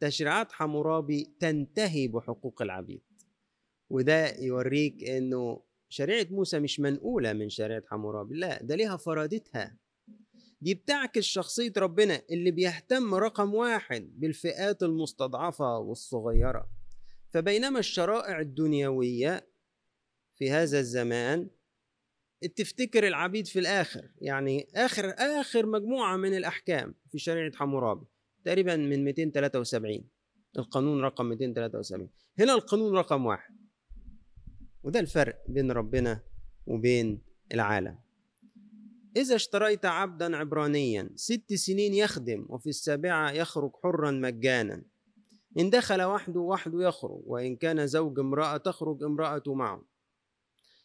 [0.00, 3.02] تشريعات حمورابي تنتهي بحقوق العبيد.
[3.90, 9.76] وده يوريك إنه شريعة موسى مش منقولة من شريعة حمورابي لا ده ليها فرادتها.
[10.60, 16.68] دي بتعكس شخصية ربنا اللي بيهتم رقم واحد بالفئات المستضعفة والصغيرة.
[17.30, 19.46] فبينما الشرائع الدنيوية
[20.36, 21.48] في هذا الزمان
[22.56, 28.06] تفتكر العبيد في الآخر يعني آخر آخر مجموعة من الأحكام في شريعة حمورابي
[28.44, 30.04] تقريبا من 273
[30.58, 33.55] القانون رقم 273 هنا القانون رقم واحد.
[34.86, 36.20] وده الفرق بين ربنا
[36.66, 37.22] وبين
[37.54, 37.98] العالم.
[39.16, 44.82] إذا اشتريت عبدا عبرانيا ست سنين يخدم وفي السابعة يخرج حرا مجانا.
[45.58, 49.84] إن دخل وحده وحده يخرج وإن كان زوج امرأة تخرج امرأته معه.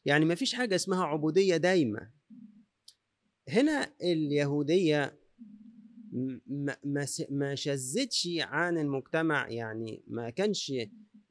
[0.06, 2.12] يعني ما فيش حاجة اسمها عبودية دايمة
[3.50, 5.20] هنا اليهودية
[6.84, 10.74] ما ما شذتش عن المجتمع يعني ما كانش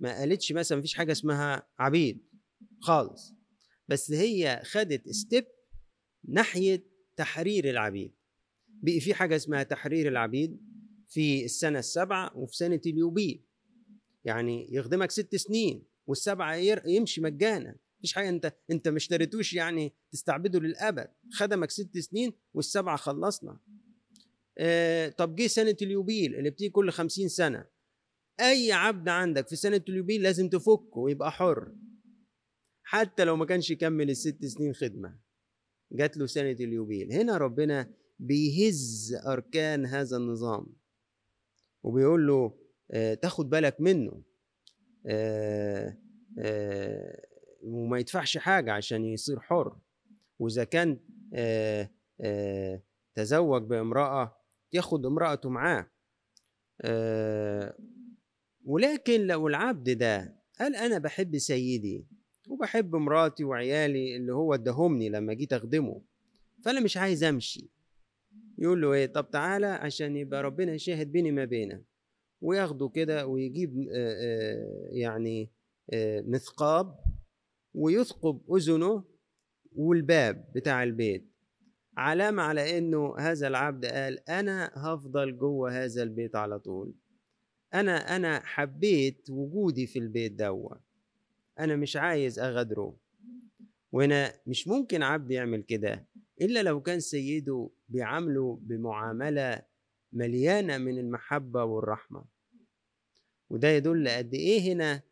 [0.01, 2.30] ما قالتش مثلا ما فيش حاجة اسمها عبيد.
[2.81, 3.35] خالص.
[3.89, 5.47] بس هي خدت ستيب
[6.29, 8.15] ناحية تحرير العبيد.
[8.69, 10.61] بقي في حاجة اسمها تحرير العبيد
[11.09, 13.45] في السنة السابعة وفي سنة اليوبيل.
[14.25, 16.55] يعني يخدمك ست سنين والسبعة
[16.87, 17.77] يمشي مجانا.
[17.99, 21.09] مفيش حاجة انت انت ما اشتريتوش يعني تستعبده للأبد.
[21.33, 23.59] خدمك ست سنين والسبعه خلصنا.
[24.59, 27.67] آه طب جه سنة اليوبيل اللي بتيجي كل خمسين سنة.
[28.41, 31.73] أي عبد عندك في سنة اليوبيل لازم تفكه ويبقى حر.
[32.91, 35.19] حتى لو ما كانش يكمل الست سنين خدمة.
[35.93, 37.13] جات له سنة اليوبيل.
[37.13, 40.67] هنا ربنا بيهز أركان هذا النظام.
[41.83, 42.59] وبيقول له
[42.91, 44.23] آه تاخد بالك منه.
[45.07, 45.99] آه
[46.39, 47.27] آه
[47.63, 49.79] وما يدفعش حاجة عشان يصير حر.
[50.39, 50.99] وإذا كان
[53.15, 54.37] تزوج بامرأة
[54.73, 55.91] ياخد امرأته معاه.
[58.65, 62.20] ولكن لو العبد ده قال أنا بحب سيدي؟
[62.51, 66.03] وبحب مراتي وعيالي اللي هو اداهمني لما جيت أخدمه
[66.65, 67.71] فأنا مش عايز أمشي.
[68.59, 71.85] يقول له إيه؟ طب تعالى عشان يبقى ربنا يشاهد بيني ما بينك.
[72.41, 75.51] وياخده كده ويجيب آآ يعني
[76.27, 76.99] مثقاب
[77.75, 79.05] ويثقب أذنه
[79.73, 81.31] والباب بتاع البيت.
[81.97, 86.95] علامة على إنه هذا العبد قال أنا هفضل جوه هذا البيت على طول.
[87.75, 90.75] أنا أنا حبيت وجودي في البيت دوا
[91.61, 92.97] أنا مش عايز أغادره.
[93.93, 96.07] وهنا مش ممكن عبد يعمل كده
[96.41, 99.63] إلا لو كان سيده بيعامله بمعاملة
[100.13, 102.25] مليانة من المحبة والرحمة.
[103.51, 105.03] وده يدل قد إيه هنا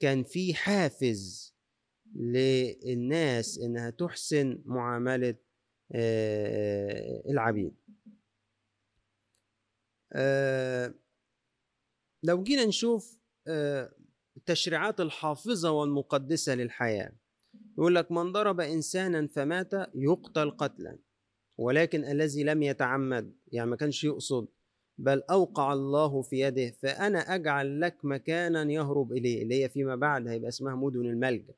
[0.00, 1.54] كان في حافز
[2.16, 5.34] للناس إنها تحسن معاملة
[7.30, 7.74] العبيد.
[12.22, 13.18] لو جينا نشوف
[14.42, 17.12] التشريعات الحافظة والمقدسة للحياة.
[17.78, 20.98] يقول لك من ضرب إنسانا فمات يقتل قتلا
[21.58, 24.46] ولكن الذي لم يتعمد يعني ما كانش يقصد
[24.98, 30.28] بل أوقع الله في يده فأنا أجعل لك مكانا يهرب اليه اللي هي فيما بعد
[30.28, 31.54] هيبقى اسمها مدن الملجأ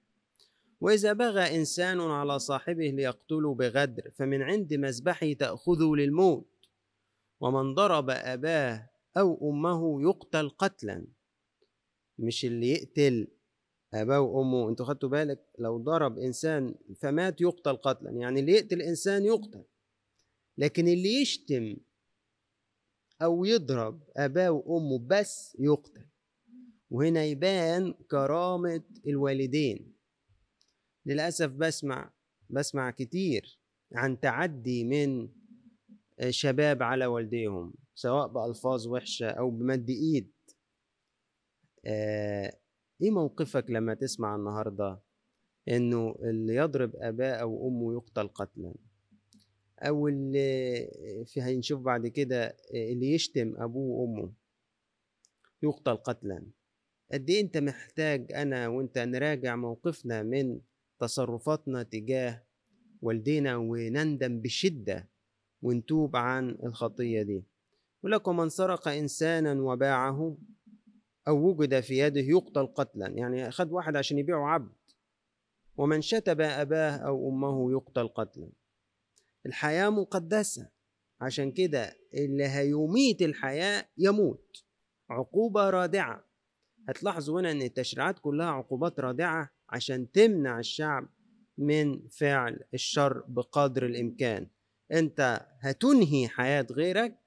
[0.80, 6.46] وإذا بغى إنسان على صاحبه ليقتله بغدر فمن عند مذبحه تأخذه للموت.
[7.40, 11.04] ومن ضرب أباه أو أمه يقتل قتلا.
[12.18, 13.28] مش اللي يقتل
[13.94, 14.68] أباه وأمه.
[14.68, 18.10] أنتوا خدتوا بالك؟ لو ضرب إنسان فمات يقتل قتلا.
[18.10, 19.64] يعني اللي يقتل إنسان يقتل.
[20.58, 21.76] لكن اللي يشتم
[23.22, 26.06] أو يضرب أباه وأمه بس يقتل.
[26.90, 29.94] وهنا يبان كرامة الوالدين.
[31.06, 32.12] للأسف بسمع
[32.50, 33.60] بسمع كتير
[33.94, 35.28] عن تعدي من
[36.30, 40.32] شباب على والديهم سواء بألفاظ وحشة أو بمد إيد.
[41.86, 42.56] آه
[43.02, 45.00] إيه موقفك لما تسمع النهاردة
[45.68, 48.74] إنه اللي يضرب أباه أو أمه يقتل قتلا؟
[49.80, 54.32] أو اللي في هنشوف بعد كده اللي يشتم أبوه وأمه
[55.62, 56.46] يقتل قتلا.
[57.12, 60.60] قد إيه أنت محتاج أنا وأنت نراجع موقفنا من
[60.98, 62.42] تصرفاتنا تجاه
[63.02, 65.08] والدينا ونندم بشدة
[65.62, 67.44] ونتوب عن الخطية دي؟
[68.02, 70.36] ولكم من سرق إنسانا وباعه
[71.28, 73.06] أو وجد في يده يقتل قتلا.
[73.06, 74.72] يعني أخذ واحد عشان يبيعه عبد.
[75.76, 78.48] ومن شتب أباه أو أمه يقتل قتلا.
[79.46, 80.70] الحياة مقدسة.
[81.20, 84.64] عشان كده اللي هيميت الحياة يموت.
[85.10, 86.24] عقوبة رادعة.
[86.88, 91.08] هتلاحظوا هنا إن التشريعات كلها عقوبات رادعة عشان تمنع الشعب
[91.58, 94.46] من فعل الشر بقدر الإمكان.
[94.92, 97.18] أنت هتنهي حياة غيرك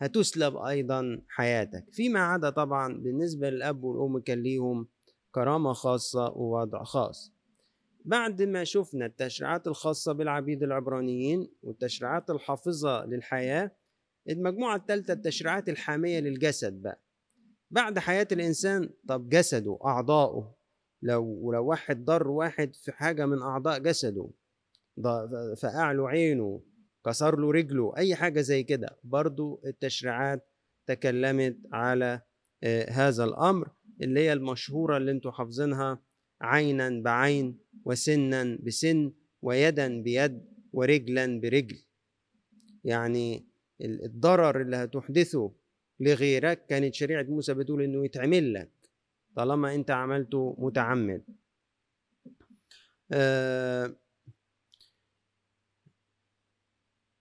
[0.00, 1.84] هتسلب أيضا حياتك.
[1.92, 4.88] فيما عدا طبعا بالنسبة للأب والأم كان ليهم
[5.32, 7.32] كرامة خاصة ووضع خاص.
[8.04, 13.70] بعد ما شفنا التشريعات الخاصة بالعبيد العبرانيين والتشريعات الحافظة للحياة
[14.28, 17.00] المجموعة الثالثة التشريعات الحامية للجسد بقى.
[17.70, 20.54] بعد حياة الإنسان طب جسده أعضاؤه.
[21.02, 24.30] لو ولو واحد ضر واحد في حاجة من أعضاء جسده
[25.62, 26.62] فقع له عينه
[27.08, 28.98] كسر له رجله أي حاجة زي كده.
[29.04, 30.48] برضو التشريعات
[30.86, 32.20] تكلمت على
[32.88, 33.70] هذا الأمر
[34.02, 36.02] اللي هي المشهورة اللي أنتوا حافظينها
[36.40, 41.78] عينا بعين وسنا بسن ويدا بيد ورجلا برجل.
[42.84, 43.46] يعني
[43.80, 45.52] الضرر اللي هتحدثه
[46.00, 48.70] لغيرك كانت شريعة موسى بتقول إنه يتعمل لك
[49.36, 51.22] طالما أنت عملته متعمد.
[53.12, 53.96] آه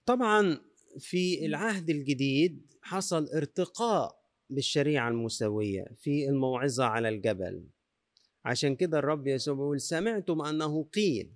[0.07, 0.59] طبعا
[0.99, 7.67] في العهد الجديد حصل ارتقاء بالشريعة الموسوية في الموعظة على الجبل.
[8.45, 11.33] عشان كده الرب يسوع بيقول سمعتم أنه قيل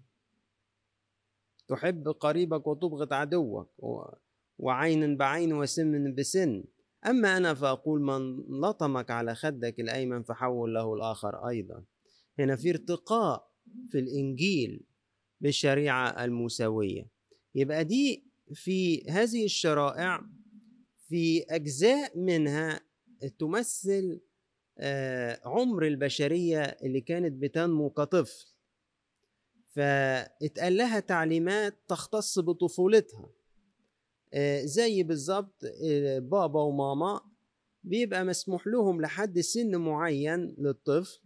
[1.67, 3.69] تحب قريبك وتبغض عدوك
[4.59, 6.63] وعين بعين وسن بسن.
[7.05, 11.83] أما أنا فأقول من لطمك على خدك الأيمن فحول له الآخر أيضا.
[12.39, 13.51] هنا في ارتقاء
[13.89, 14.83] في الإنجيل
[15.41, 17.07] بالشريعة الموسوية.
[17.55, 20.21] يبقى دي في هذه الشرائع
[21.07, 22.81] في أجزاء منها
[23.39, 24.21] تمثل
[25.45, 28.45] عمر البشرية اللي كانت بتنمو كطفل.
[29.69, 33.29] فاتقال لها تعليمات تختص بطفولتها.
[34.63, 35.61] زي بالظبط
[36.17, 37.21] بابا وماما
[37.83, 41.19] بيبقى مسموح لهم لحد سن معين للطفل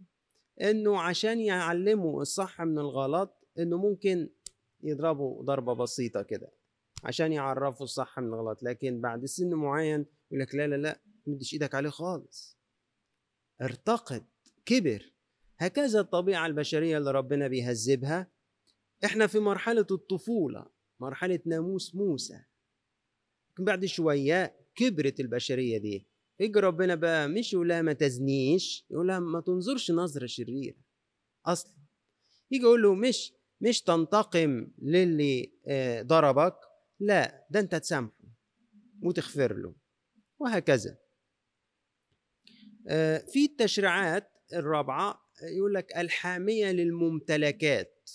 [0.60, 4.28] إنه عشان يعلموا الصح من الغلط إنه ممكن
[4.82, 6.55] يضربوا ضربة بسيطة كده.
[7.06, 11.52] عشان يعرفوا الصح من الغلط لكن بعد سن معين يقول لك لا لا لا مدش
[11.52, 12.58] إيدك عليه خالص.
[13.62, 14.26] ارتقد
[14.64, 15.12] كبر.
[15.58, 18.30] هكذا الطبيعة البشرية اللي ربنا بيهذبها.
[19.04, 20.66] إحنا في مرحلة الطفولة
[21.00, 22.40] مرحلة ناموس موسى.
[23.58, 26.06] بعد شوية كبرت البشرية دي.
[26.40, 30.76] يجي ربنا بقى مش يقول لها ما تزنيش يقول لها ما تنظرش نظرة شريرة.
[31.46, 31.76] أصلا.
[32.50, 35.52] يجي يقول له مش مش تنتقم للي
[36.02, 36.56] ضربك.
[37.00, 38.24] لا ده انت تسامحه
[39.02, 39.74] وتغفر له
[40.38, 40.98] وهكذا.
[43.32, 48.10] في التشريعات الرابعة يقول لك الحامية للممتلكات.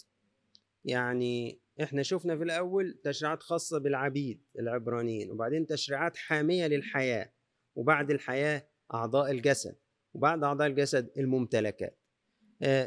[0.86, 7.34] يعني إحنا شفنا في الأول تشريعات خاصة بالعبيد العبرانيين وبعدين تشريعات حامية للحياة
[7.76, 9.76] وبعد الحياة أعضاء الجسد
[10.14, 12.00] وبعد أعضاء الجسد الممتلكات.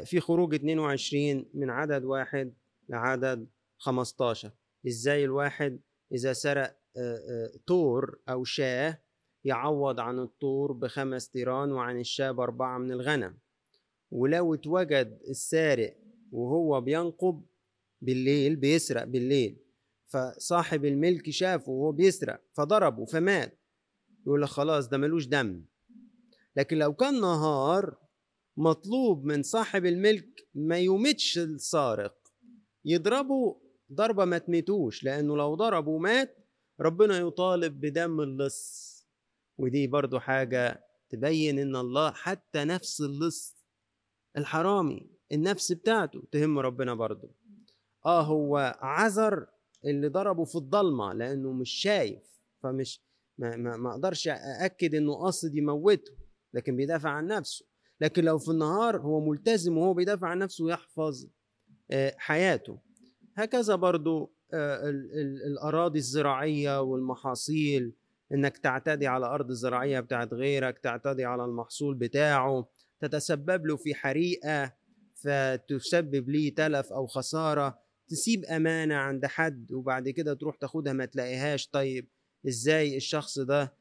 [0.03, 2.53] في خروج 22 من عدد واحد
[2.89, 4.51] لعدد 15
[4.87, 5.79] إزاي الواحد
[6.11, 6.77] إذا سرق
[7.67, 9.01] طور أو شاة
[9.43, 13.37] يعوض عن الطور بخمس تيران وعن الشاة بأربعة من الغنم.
[14.11, 15.97] ولو اتوجد السارق
[16.31, 17.45] وهو بينقب
[18.01, 19.57] بالليل بيسرق بالليل
[20.07, 23.59] فصاحب الملك شافه وهو بيسرق فضربه فمات.
[24.27, 25.65] يقول لك خلاص ده ملوش دم.
[26.55, 27.97] لكن لو كان نهار
[28.57, 32.17] مطلوب من صاحب الملك ما يمتش السارق
[32.85, 33.61] يضربه
[33.93, 36.37] ضربة ما تميتوش لأنه لو ضربه ومات
[36.79, 38.95] ربنا يطالب بدم اللص.
[39.57, 43.65] ودي برضو حاجة تبين إن الله حتى نفس اللص
[44.37, 47.31] الحرامي النفس بتاعته تهم ربنا برضه
[48.05, 49.47] آه هو عذر
[49.85, 52.23] اللي ضربه في الضلمة لأنه مش شايف
[52.63, 53.01] فمش
[53.37, 56.11] ما, ما, ما أقدرش أأكد إنه قاصد يموته
[56.53, 57.65] لكن بيدافع عن نفسه.
[58.01, 61.27] لكن لو في النهار هو ملتزم وهو بيدافع عن نفسه يحفظ
[61.91, 62.79] آه، حياته.
[63.35, 64.89] هكذا برضو آه،
[65.47, 67.93] الأراضي الزراعية والمحاصيل
[68.33, 72.67] إنك تعتدي على أرض زراعية بتاعت غيرك تعتدي على المحصول بتاعه
[72.99, 74.73] تتسبب له في حريقة
[75.15, 77.79] فتسبب ليه تلف أو خسارة.
[78.07, 81.67] تسيب أمانة عند حد وبعد كده تروح تاخدها ما تلاقيهاش.
[81.67, 82.09] طيب
[82.47, 83.73] إزاي الشخص ده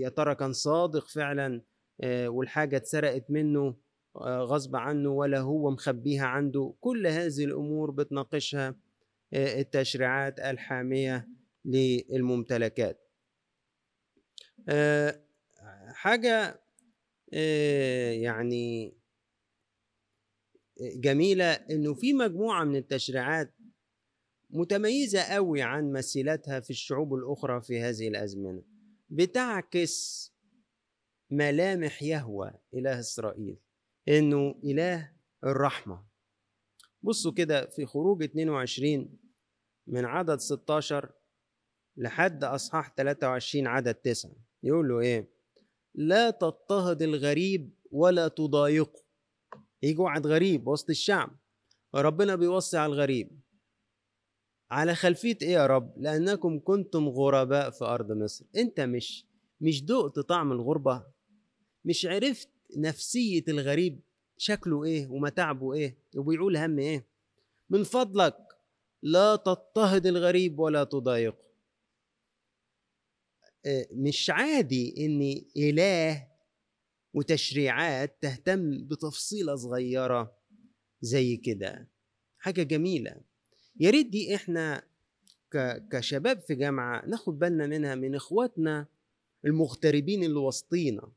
[0.00, 1.62] يا ترى كان صادق فعلا
[2.00, 3.76] آه، والحاجة اتسرقت منه؟
[4.22, 6.74] غصب عنه ولا هو مخبيها عنده.
[6.80, 8.74] كل هذه الأمور بتناقشها
[9.32, 11.28] آه، التشريعات الحامية
[11.64, 13.04] للممتلكات.
[15.88, 16.60] حاجة
[18.12, 18.94] يعني
[20.80, 23.54] جميلة إنه في مجموعة من التشريعات
[24.50, 28.62] متميزة قوي عن مثيلاتها في الشعوب الأخرى في هذه الأزمنة.
[29.10, 30.28] بتعكس
[31.30, 33.56] ملامح يهوى إله إسرائيل.
[34.08, 35.12] إنه إله
[35.44, 36.04] الرحمة.
[37.02, 39.18] بصوا كده في خروج 22
[39.86, 41.12] من عدد 16
[41.96, 45.28] لحد أصحاح 23 عدد 9 يقول له إيه؟
[45.94, 49.02] لا تضطهد الغريب ولا تضايقه.
[49.82, 51.30] يجي واحد غريب وسط الشعب.
[51.94, 53.40] ربنا بيوصي على الغريب.
[54.70, 58.44] على خلفية إيه يا رب؟ لأنكم كنتم غرباء في أرض مصر.
[58.56, 59.26] أنت مش
[59.60, 61.06] مش دقت طعم الغربة؟
[61.84, 64.00] مش عرفت نفسية الغريب
[64.36, 67.06] شكله إيه ومتاعبه إيه وبيعول هم إيه.
[67.70, 68.36] من فضلك
[69.02, 71.48] لا تضطهد الغريب ولا تضايقه.
[73.66, 76.28] آه، مش عادي إن إله
[77.14, 80.38] وتشريعات تهتم بتفصيلة صغيرة
[81.00, 81.88] زي كده.
[82.38, 83.20] حاجة جميلة.
[83.80, 84.82] يا ريت دي إحنا
[85.92, 88.86] كشباب في جامعة ناخد بالنا منها من إخواتنا
[89.44, 91.12] المغتربين اللي وسطينا.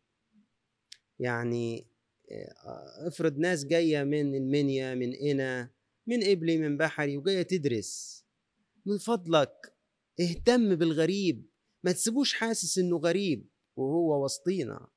[1.22, 1.88] يعني
[2.32, 5.72] آه، افرض ناس جاية من المنيا من قنا
[6.08, 8.24] من قبلي من بحري وجاية تدرس.
[8.86, 9.76] من فضلك
[10.20, 11.52] اهتم بالغريب.
[11.84, 14.88] ما تسيبوش حاسس إنه غريب وهو وسطينا.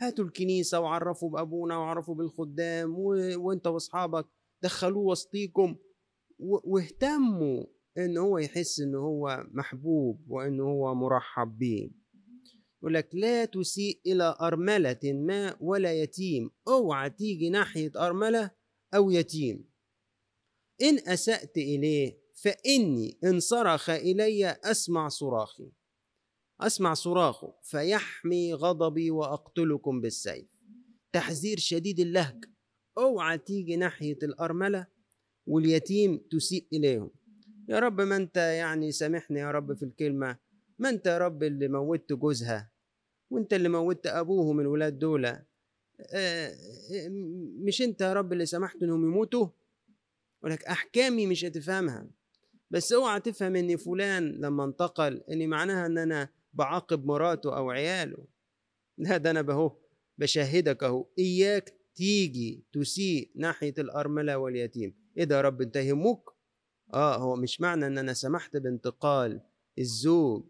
[0.00, 3.08] هاتوا الكنيسة وعرفوا بأبونا وعرفوا بالخدام و...
[3.36, 4.26] وأنت وأصحابك
[4.62, 5.76] دخلوه وسطيكم
[6.38, 6.74] و...
[6.74, 7.64] واهتموا
[7.98, 11.90] إن هو يحس إن هو محبوب وإن هو مرحب به
[12.80, 16.50] يقول لك لا تسيء إلى أرملة ما ولا يتيم.
[16.68, 18.50] أوعى تيجي ناحية أرملة
[18.94, 19.64] أو يتيم.
[20.82, 25.72] إن أسأت إليه فإني إن صرخ إلي أسمع صراخي.
[26.60, 30.46] أسمع صراخه فيحمي غضبي وأقتلكم بالسيف.
[31.12, 32.44] تحذير شديد اللهج.
[32.98, 34.86] أوعى تيجي ناحية الأرملة
[35.46, 37.10] واليتيم تسيء إليهم.
[37.68, 40.49] يا رب ما أنت يعني سامحني يا رب في الكلمة.
[40.80, 42.72] ما أنت يا رب اللي موتت جوزها؟
[43.30, 45.26] وأنت اللي موتت أبوهم الولاد دول.
[46.14, 46.56] آه،
[47.66, 49.48] مش أنت يا رب اللي سمحت إنهم يموتوا؟
[50.42, 52.10] ولك أحكامي مش هتفهمها.
[52.70, 58.26] بس اوعى تفهم إن فلان لما انتقل إن معناها إن أنا بعاقب مراته أو عياله.
[58.98, 59.76] لا ده أنا بهو
[60.18, 61.06] بشهدك أهو.
[61.18, 64.94] إياك تيجي تسيء ناحية الأرملة واليتيم.
[65.16, 66.22] إيه ده يا رب أنت يهمك
[66.94, 69.40] آه هو مش معنى إن أنا سمحت بانتقال
[69.78, 70.44] الزوج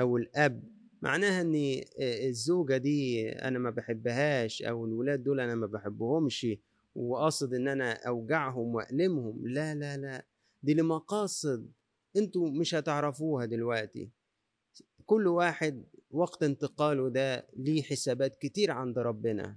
[0.00, 0.62] أو الأب
[1.02, 6.46] معناها ان الزوجة دي أنا ما بحبهاش أو الولاد دول أنا ما بحبهمش
[6.94, 10.26] وقاصد إن أنا أوجعهم والمهم لا لا لا
[10.62, 11.70] دي لمقاصد
[12.16, 14.10] أنتوا مش هتعرفوها دلوقتي.
[15.06, 19.56] كل واحد وقت انتقاله ده ليه حسابات كتير عند ربنا.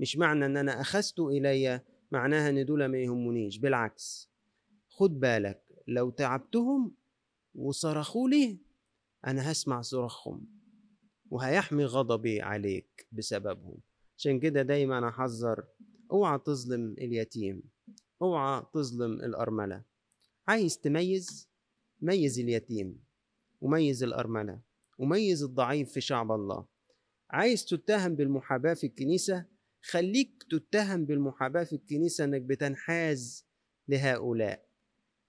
[0.00, 1.80] مش معنى إن أنا اخذته الي
[2.10, 4.30] معناها إن دول ما يهمونيش بالعكس.
[4.88, 6.94] خد بالك لو تعبتهم
[7.54, 8.58] وصرخوا لي
[9.26, 10.46] أنا هسمع صراخهم
[11.30, 13.78] وهيحمي غضبي عليك بسببهم.
[14.18, 15.64] عشان كده دايما أحذر
[16.12, 17.62] أوعى تظلم اليتيم
[18.22, 19.82] أوعى تظلم الأرملة.
[20.48, 21.48] عايز تميز؟
[22.00, 23.04] ميز اليتيم
[23.60, 24.60] وميز الأرملة
[24.98, 26.66] وميز الضعيف في شعب الله.
[27.30, 29.44] عايز تتهم بالمحاباة في الكنيسة؟
[29.82, 33.46] خليك تتهم بالمحاباة في الكنيسة إنك بتنحاز
[33.88, 34.66] لهؤلاء.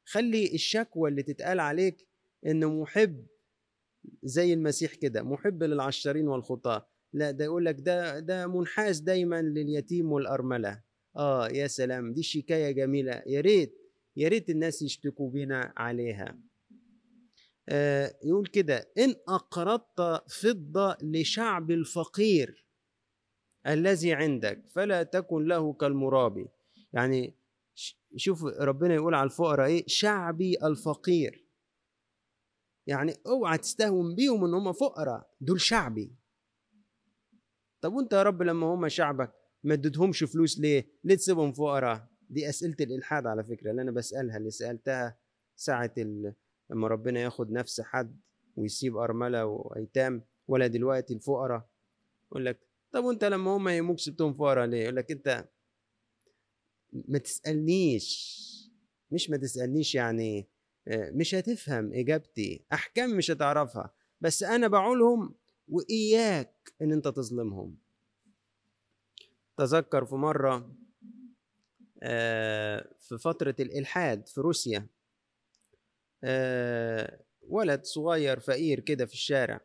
[0.06, 2.08] خلي الشكوى اللي تتقال عليك
[2.46, 3.26] إنه محب
[4.24, 6.88] زي المسيح كده محب للعشرين والخطاة.
[7.14, 10.82] لا ده يقول لك ده ده منحاز دايما لليتيم والأرملة.
[11.16, 13.24] آه يا سلام دي شكاية جميلة.
[13.26, 13.78] يا ريت
[14.16, 16.40] يا ريت الناس يشتكوا بنا عليها.
[17.70, 22.66] آه يقول كده إن أقرضت فضة لشعب الفقير
[23.68, 26.48] الذي عندك فلا تكن له كالمرابي
[26.94, 27.34] يعني
[28.16, 31.47] شوف ربنا يقول على الفقراء إيه؟ شعبي الفقير.
[32.88, 36.16] يعني اوعى تستهون بيهم ان هم فقراء دول شعبي.
[37.82, 39.34] طب وانت يا رب لما هم شعبك
[39.64, 44.38] ما اديتهمش فلوس ليه؟ ليه تسيبهم فقراء؟ دي أسئلة الإلحاد على فكرة اللي أنا بسألها
[44.38, 45.20] اللي سألتها
[45.56, 45.94] ساعة
[46.70, 48.20] لما ربنا ياخد نفس حد
[48.56, 51.70] ويسيب أرملة وأيتام ولا دلوقتي الفقراء.
[52.32, 55.50] يقول لك طب وانت لما هم يهموك سبتهم فقراء ليه؟ يقول لك انت
[56.94, 58.38] ما تسألنيش.
[59.12, 60.50] مش ما تسألنيش يعني
[60.90, 62.66] مش هتفهم إجابتي.
[62.74, 63.94] أحكام مش هتعرفها.
[64.22, 65.36] بس أنا بعولهم
[65.68, 67.78] وإياك إن أنت تظلمهم.
[69.58, 70.76] تذكر في مرة
[72.04, 74.88] آه، في فترة الإلحاد في روسيا
[76.24, 79.62] آه، ولد صغير فقير كده في الشارع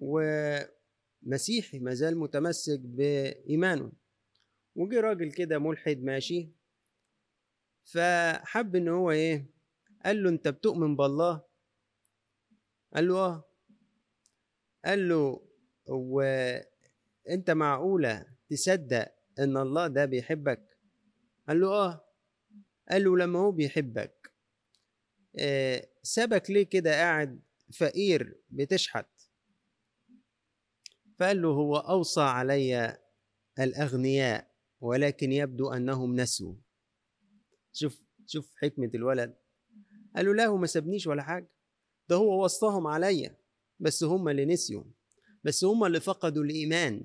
[0.00, 3.92] ومسيحي ما زال متمسك بإيمانه.
[4.74, 6.48] وجي راجل كده ملحد ماشي
[7.84, 9.57] فحب إن هو إيه
[10.04, 11.42] قال له أنت بتؤمن بالله؟
[12.94, 13.44] قال له آه.
[14.84, 15.42] قال له
[15.86, 20.78] وانت معقولة تصدق إن الله ده بيحبك؟
[21.48, 22.04] قال له آه.
[22.90, 24.32] قال له لما هو بيحبك.
[25.38, 27.40] آه سابك ليه كده قاعد
[27.74, 29.06] فقير بتشحت؟
[31.18, 32.98] فقال له هو أوصى علي
[33.58, 36.54] الأغنياء ولكن يبدو أنهم نسوا.
[37.72, 39.37] شوف شوف حكمة الولد.
[40.18, 41.50] قال له لا هو ما سابنيش ولا حاجة.
[42.08, 43.36] ده هو وصاهم عليا.
[43.80, 44.84] بس هم اللي نسيوا.
[45.44, 47.04] بس هم اللي فقدوا الإيمان.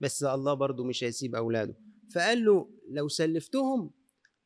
[0.00, 1.74] بس الله برضو مش هيسيب أولاده.
[2.14, 3.90] فقال له لو سلفتهم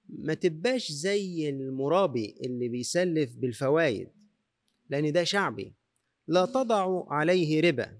[0.09, 4.09] ما تبقاش زي المرابي اللي بيسلف بالفوايد
[4.90, 5.74] لأن ده شعبي.
[6.28, 7.98] لا تضع عليه ربا.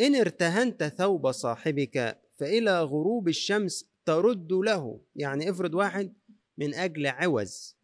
[0.00, 5.00] إن ارتهنت ثوب صاحبك فإلى غروب الشمس ترد له.
[5.16, 6.12] يعني افرض واحد
[6.58, 7.81] من أجل عوز.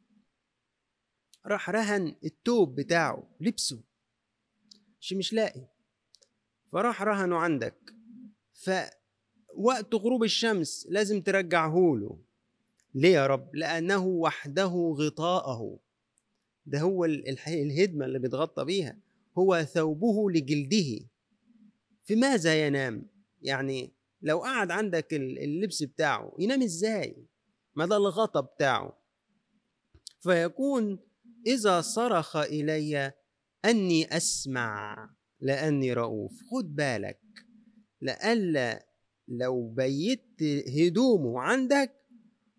[1.48, 3.80] راح رهن التوب بتاعه لبسه.
[5.00, 5.66] مش مش لاقي.
[6.72, 7.94] فراح رهنه عندك.
[8.52, 12.18] فوقت غروب الشمس لازم ترجعه له.
[12.94, 15.78] ليه يا رب؟ لأنه وحده غطاءه.
[16.66, 18.98] ده هو الهدمة اللي بيتغطى بيها.
[19.38, 21.06] هو ثوبه لجلده.
[22.04, 23.06] في ماذا ينام؟
[23.42, 23.92] يعني
[24.22, 27.26] لو قعد عندك اللبس بتاعه ينام إزاي؟
[27.74, 28.98] ما ده الغطا بتاعه.
[30.20, 30.98] فيكون
[31.48, 33.12] إذا صرخ إلي
[33.64, 36.32] أني أسمع لأني رؤوف.
[36.50, 37.20] خد بالك
[38.00, 38.86] لألا
[39.28, 40.42] لو بيت
[40.78, 41.94] هدومه عندك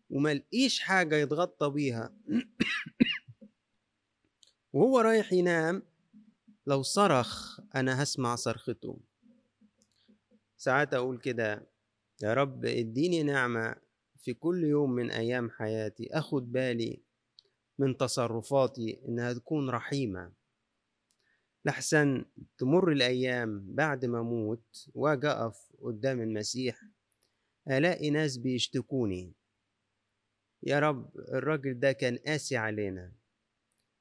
[0.10, 2.14] وملقيش حاجة يتغطى بيها.
[4.74, 5.84] وهو رايح ينام
[6.68, 9.00] لو صرخ أنا هسمع صرخته.
[10.58, 11.70] ساعات أقول كده
[12.24, 13.76] يا رب اديني نعمة
[14.18, 17.09] في كل يوم من أيام حياتي أخد بالي
[17.80, 20.32] من تصرفاتي إنها تكون رحيمة.
[21.66, 22.26] لحسن
[22.58, 26.84] تمر الأيام بعد ما أموت أقف قدام المسيح
[27.68, 29.34] ألاقي ناس بيشتكوني.
[30.64, 33.14] يا رب الراجل ده كان قاسي علينا.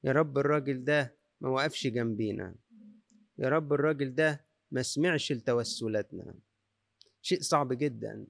[0.03, 2.55] يا رب الراجل ده ما وقفش جنبينا.
[3.37, 6.35] يا رب الراجل ده ما سمعش لتوسلاتنا.
[7.21, 8.27] شيء صعب جدا.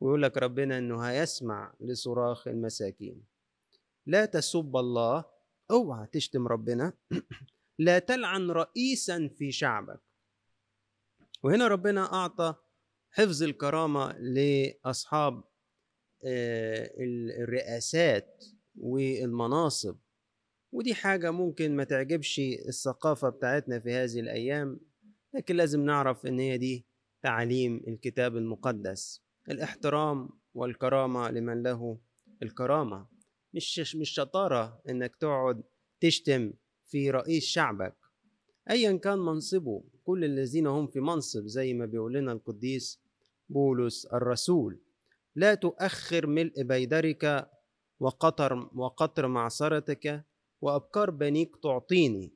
[0.00, 3.22] ويقول لك ربنا إنه هيسمع لصراخ المساكين.
[4.10, 5.24] لا تسب الله.
[5.70, 6.92] اوعى تشتم ربنا.
[7.86, 10.00] لا تلعن رئيسا في شعبك.
[11.42, 12.54] وهنا ربنا أعطى
[13.10, 15.44] حفظ الكرامة لأصحاب
[16.24, 16.90] آه،
[17.42, 18.44] الرئاسات
[18.76, 19.96] والمناصب.
[20.72, 24.80] ودي حاجة ممكن ما تعجبش الثقافة بتاعتنا في هذه الأيام
[25.34, 26.86] لكن لازم نعرف إن هي دي
[27.22, 29.22] تعليم الكتاب المقدس.
[29.50, 31.98] الإحترام والكرامة لمن له
[32.42, 33.09] الكرامة.
[33.54, 35.62] مش مش شطارة إنك تقعد
[36.00, 36.52] تشتم
[36.84, 37.96] في رئيس شعبك.
[38.70, 43.00] ايا كان منصبه كل الذين هم في منصب زي ما بيقول لنا القديس
[43.48, 44.80] بولس الرسول.
[45.36, 47.50] لا تؤخر ملء بيدرك
[48.00, 50.24] وقطر وقطر معصرتك
[50.60, 52.32] وأبكار بنيك تعطيني.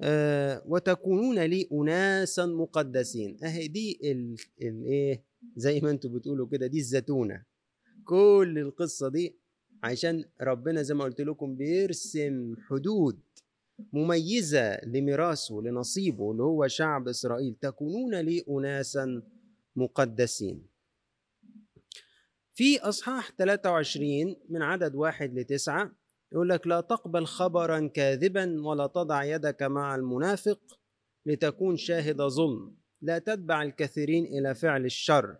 [0.00, 3.44] آه وتكونون لي أناسا مقدسين.
[3.44, 4.00] أهي دي
[4.62, 5.24] الإيه
[5.56, 7.44] زي ما أنتم بتقولوا كده دي الزتونة.
[8.04, 9.38] كل القصة دي
[9.82, 13.20] عشان ربنا زي ما قلت لكم بيرسم حدود
[13.92, 17.54] مميزة لميراثه لنصيبه اللي هو شعب إسرائيل.
[17.60, 19.22] تكونون لي أناسا
[19.76, 20.66] مقدسين.
[22.54, 25.92] في أصحاح 23 من عدد واحد لتسعة
[26.32, 30.80] يقول لك لا تقبل خبرا كاذبا ولا تضع يدك مع المنافق
[31.26, 32.76] لتكون شاهد ظلم.
[33.02, 35.36] لا تتبع الكثيرين إلى فعل الشر.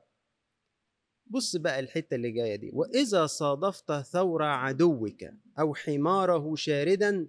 [1.31, 5.25] بص بقى الحتة اللي جاية دي وإذا صادفت ثور عدوك
[5.59, 7.29] أو حماره شاردا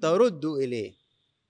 [0.00, 0.94] ترد إليه.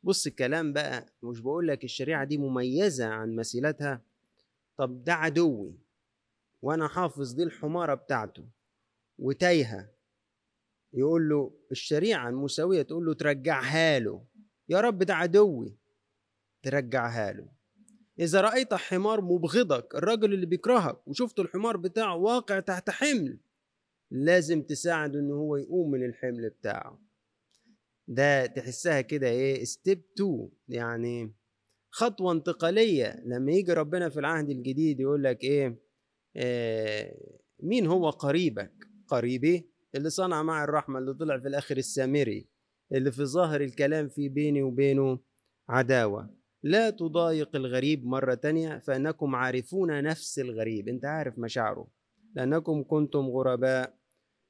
[0.02, 4.02] بص الكلام بقى مش بقول لك الشريعة دي مميزة عن مسيلتها؟
[4.76, 5.74] طب ده عدوي
[6.62, 8.44] وأنا حافظ دي الحمارة بتاعته
[9.18, 9.88] وتايهة.
[10.92, 14.24] يقول له الشريعة المساوية تقول له ترجعها له.
[14.68, 15.76] يا رب ده عدوي
[16.62, 17.48] ترجعها له.
[18.18, 23.38] إذا رأيت حمار مبغضك الراجل اللي بيكرهك وشفت الحمار بتاعه واقع تحت حمل
[24.10, 27.02] لازم تساعده إن هو يقوم من الحمل بتاعه.
[28.08, 31.34] ده تحسها كده إيه ستيب 2 يعني
[31.90, 33.22] خطوة انتقالية.
[33.26, 35.82] لما يجي ربنا في العهد الجديد يقول لك إيه
[36.36, 38.72] آه مين هو قريبك؟
[39.08, 42.48] قريبي اللي صنع مع الرحمة اللي طلع في الآخر السامري
[42.92, 45.18] اللي في ظاهر الكلام في بيني وبينه
[45.68, 46.39] عداوة.
[46.62, 50.88] لا تضايق الغريب مرة تانية فإنكم عارفون نفس الغريب.
[50.88, 51.88] أنت عارف مشاعره
[52.34, 53.98] لأنكم كنتم غرباء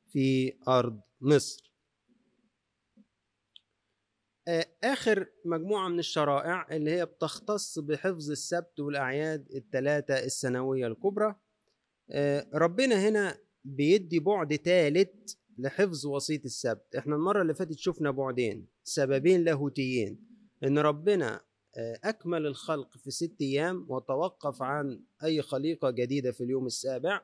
[0.07, 1.71] في أرض مصر.
[4.85, 11.35] آخر مجموعة من الشرائع اللي هي بتختص بحفظ السبت والأعياد الثلاثة السنوية الكبرى
[12.55, 16.97] ربنا هنا بيدي بعد ثالث لحفظ وصية السبت.
[16.97, 20.27] إحنا المرة اللي فاتت شفنا بعدين سببين لاهوتيين.
[20.65, 21.41] إن ربنا
[21.79, 27.21] أكمل الخلق في ست أيام وتوقف عن أي خليقة جديدة في اليوم السابع.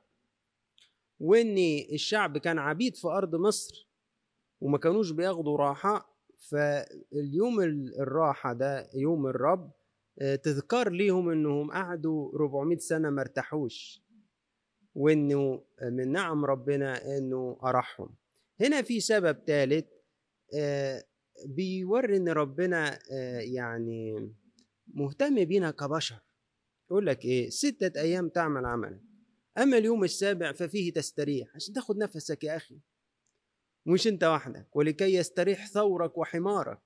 [1.21, 1.59] وإن
[1.93, 3.89] الشعب كان عبيد في أرض مصر
[4.61, 7.61] وما كانوش بياخدوا راحة فاليوم
[8.01, 9.71] الراحة ده يوم الرب
[10.43, 14.03] تذكار ليهم إنهم قعدوا 400 سنة ما ارتاحوش
[14.95, 18.09] وإنه من نعم ربنا إنه أرحهم.
[18.61, 19.87] هنا في سبب ثالث
[21.45, 22.99] بيوري إن ربنا
[23.41, 24.33] يعني
[24.87, 26.21] مهتم بينا كبشر.
[26.91, 29.01] يقول لك إيه؟ ستة أيام تعمل عملا
[29.59, 31.55] أما اليوم السابع ففيه تستريح.
[31.55, 32.81] عشان تاخد نفسك يا أخي.
[33.87, 36.81] مش أنت وحدك ولكي يستريح ثورك وحمارك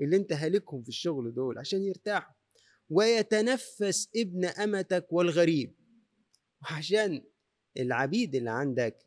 [0.00, 2.34] اللي أنت هالكهم في الشغل دول عشان يرتاحوا.
[2.90, 5.76] ويتنفس ابن أمتك والغريب.
[6.62, 7.24] وعشان
[7.76, 8.98] العبيد اللي عندك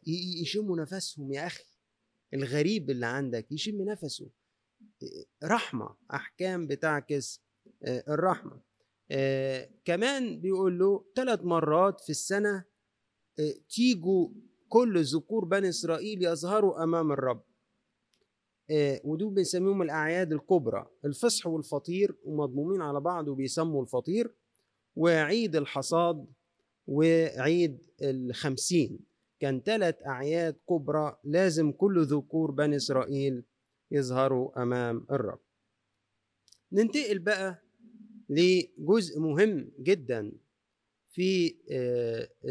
[0.41, 1.63] يشموا نفسهم يا أخي.
[2.33, 4.29] الغريب اللي عندك يشم نفسه.
[5.43, 7.41] رحمة أحكام بتعكس
[7.83, 8.61] الرحمة.
[9.85, 12.63] كمان بيقول له ثلاث مرات في السنة
[13.69, 14.29] تيجوا
[14.69, 17.43] كل ذكور بني إسرائيل يظهروا أمام الرب.
[19.03, 24.35] ودول بنسميهم الأعياد الكبرى الفصح والفطير ومضمومين على بعض وبيسموا الفطير
[24.95, 26.27] وعيد الحصاد
[26.87, 28.99] وعيد الخمسين.
[29.39, 33.43] كان ثلاث أعياد كبرى لازم كل ذكور بني إسرائيل
[33.91, 35.39] يظهروا أمام الرب.
[36.71, 37.63] ننتقل بقى
[38.29, 40.31] لجزء مهم جدا
[41.09, 41.55] في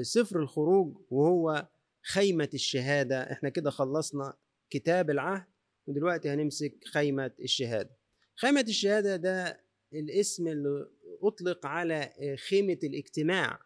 [0.02, 1.68] سفر الخروج وهو
[2.02, 3.32] خيمة الشهادة.
[3.32, 4.34] إحنا كده خلصنا
[4.70, 5.44] كتاب العهد
[5.86, 7.96] ودلوقتي هنمسك خيمة الشهادة.
[8.36, 9.60] خيمة الشهادة ده
[9.92, 10.88] الاسم اللي
[11.22, 12.12] أطلق على
[12.48, 13.60] خيمة الاجتماع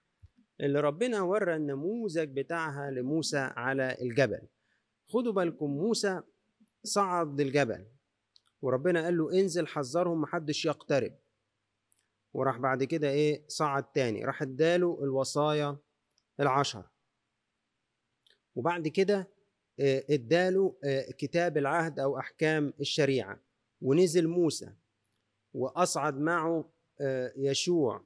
[0.60, 4.40] اللي ربنا ورى النموذج بتاعها لموسى على الجبل.
[5.08, 6.22] خدوا بالكم موسى
[6.84, 7.86] صعد للجبل
[8.62, 11.18] وربنا قال له انزل حذرهم محدش يقترب.
[12.34, 15.76] وراح بعد كده إيه صعد تاني راح اداله الوصايا
[16.40, 16.84] العشر
[18.54, 19.28] وبعد كده
[20.10, 20.76] اداله
[21.18, 23.40] كتاب العهد أو احكام الشريعة.
[23.80, 24.72] ونزل موسى
[25.54, 26.72] وأصعد معه
[27.36, 28.04] يشوع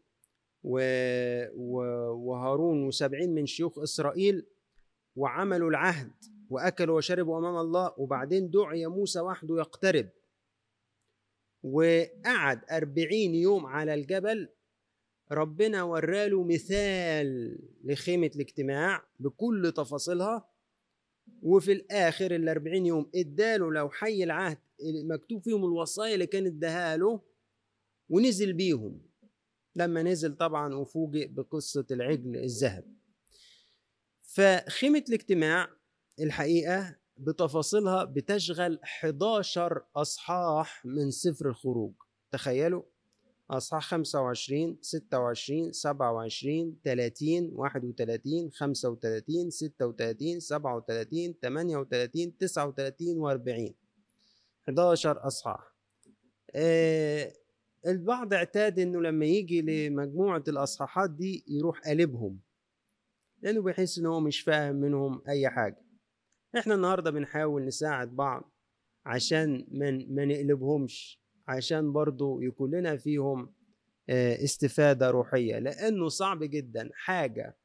[2.15, 4.47] وهارون وسبعين من شيوخ إسرائيل
[5.17, 6.13] وعملوا العهد.
[6.51, 10.09] وأكلوا وشربوا أمام الله وبعدين دعي موسى وحده يقترب.
[11.63, 14.49] وقعد أربعين يوم على الجبل
[15.33, 20.49] ربنا وراله مثال لخيمة الاجتماع بكل تفاصيلها.
[21.43, 27.21] وفي الآخر الأربعين يوم اداله لو حي العهد مكتوب فيهم الوصايا اللي كانت اداها له
[28.09, 29.03] ونزل بيهم.
[29.77, 32.85] لما نزل طبعا وفوجئ بقصة العجل الذهب.
[34.23, 35.71] فخيمة الاجتماع
[36.21, 41.93] الحقيقة بتفاصيلها بتشغل 11 أصحاح من سفر الخروج.
[42.33, 42.83] تخيلوا؟
[43.51, 53.73] أصحاح 25 26 27 30 31 35 36 37 38 39 و40
[54.69, 55.75] 11 أصحاح.
[56.55, 57.33] آه
[57.87, 62.39] البعض اعتاد إنه لما يجي لمجموعة الأصحاحات دي يروح قلبهم
[63.43, 65.86] لأنه بيحس إن هو مش فاهم منهم أي حاجة.
[66.59, 68.53] إحنا النهارده بنحاول نساعد بعض
[69.07, 73.53] عشان من ما نقلبهمش عشان برضو يكون لنا فيهم
[74.11, 75.59] استفادة روحية.
[75.59, 76.91] لأنه صعب جدا.
[76.95, 77.57] حاجة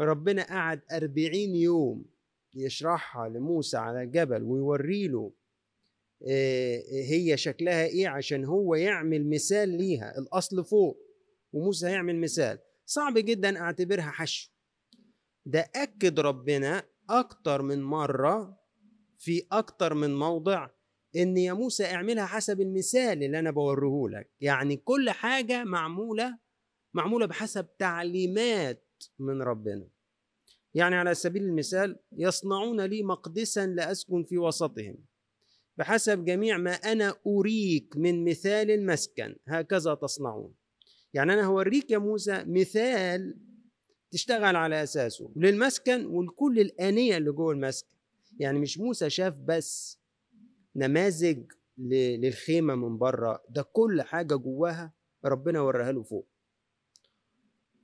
[0.00, 2.04] ربنا قعد أربعين يوم
[2.54, 5.32] يشرحها لموسى على الجبل ويوري له
[7.10, 10.18] هي شكلها إيه عشان هو يعمل مثال ليها.
[10.18, 10.98] الأصل فوق.
[11.52, 12.58] وموسى هيعمل مثال.
[12.86, 14.50] صعب جدا أعتبرها حشو.
[15.46, 18.60] ده أكد ربنا أكتر من مرة
[19.18, 20.68] في أكتر من موضع
[21.16, 24.30] إن يا موسى اعملها حسب المثال اللي أنا بوريه لك.
[24.40, 26.38] يعني كل حاجة معمولة
[26.94, 29.88] معمولة بحسب تعليمات من ربنا.
[30.74, 34.96] يعني على سبيل المثال يصنعون لي مقدسا لأسكن في وسطهم.
[35.76, 40.54] بحسب جميع ما أنا أريك من مثال المسكن هكذا تصنعون.
[41.14, 43.38] يعني أنا هوريك يا موسى مثال
[44.10, 45.30] تشتغل على أساسه.
[45.36, 47.88] للمسكن ولكل الآنية اللي جوه المسكن.
[48.38, 49.98] يعني مش موسى شاف بس
[50.76, 54.92] نماذج للخيمة من بره ده كل حاجة جواها
[55.24, 56.26] ربنا وراها له فوق.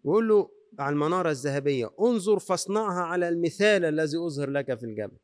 [0.04, 5.16] ويقول له على المنارة الذهبية انظر فاصنعها على المثال الذي أظهر لك في الجبل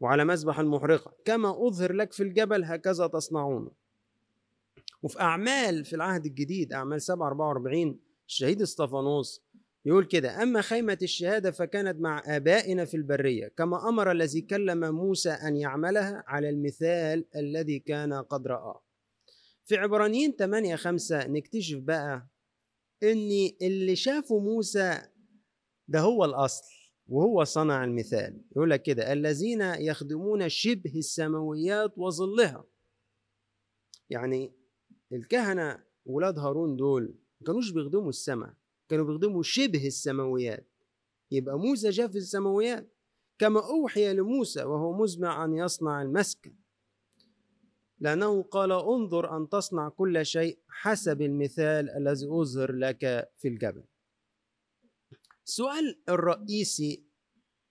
[0.00, 1.12] وعلى مذبح المحرقة.
[1.24, 3.70] كما أظهر لك في الجبل هكذا تصنعون.
[5.02, 9.42] وفي أعمال في العهد الجديد أعمال 7 44 الشهيد استفانوس
[9.84, 15.30] يقول كده أما خيمة الشهادة فكانت مع آبائنا في البرية كما أمر الذي كلم موسى
[15.30, 18.82] أن يعملها على المثال الذي كان قد رآه.
[19.64, 22.28] في عبرانيين 8 5 نكتشف بقى
[23.02, 25.02] ان اللي شافه موسى
[25.88, 26.64] ده هو الأصل
[27.08, 28.44] وهو صنع المثال.
[28.52, 32.64] يقول لك كده الذين يخدمون شبه السماويات وظلها.
[34.10, 34.52] يعني
[35.12, 38.59] الكهنة ولاد هارون دول ما كانوش بيخدموا السماء.
[38.90, 40.68] كانوا بيخدموا شبه السماويات.
[41.30, 42.96] يبقى موسى شاف السماويات
[43.38, 46.56] كما أوحي لموسى وهو مزمع أن يصنع المسكن.
[47.98, 53.84] لأنه قال انظر أن تصنع كل شيء حسب المثال الذي أظهر لك في الجبل.
[55.46, 57.06] السؤال الرئيسي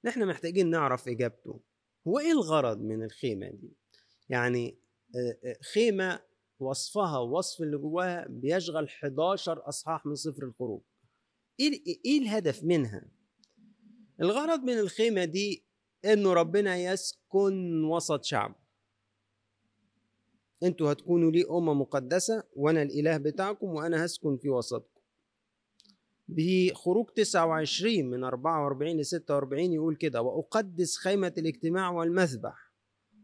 [0.05, 1.61] نحن محتاجين نعرف إجابته.
[2.07, 3.73] هو إيه الغرض من الخيمة دي؟
[4.29, 4.79] يعني
[5.73, 6.19] خيمة
[6.59, 10.81] وصفها ووصف اللي جواها بيشغل 11 أصحاح من سفر الخروج.
[11.59, 13.01] إيه, إيه الهدف منها؟
[14.21, 15.63] الغرض من الخيمة دي
[16.05, 18.55] إنه ربنا يسكن وسط شعبه
[20.63, 24.99] أنتوا هتكونوا لي أمة مقدسة وأنا الإله بتاعكم وأنا هسكن في وسطكم.
[26.27, 32.71] بخروج 29 من 44 ل 46 يقول كده وأقدس خيمة الاجتماع والمذبح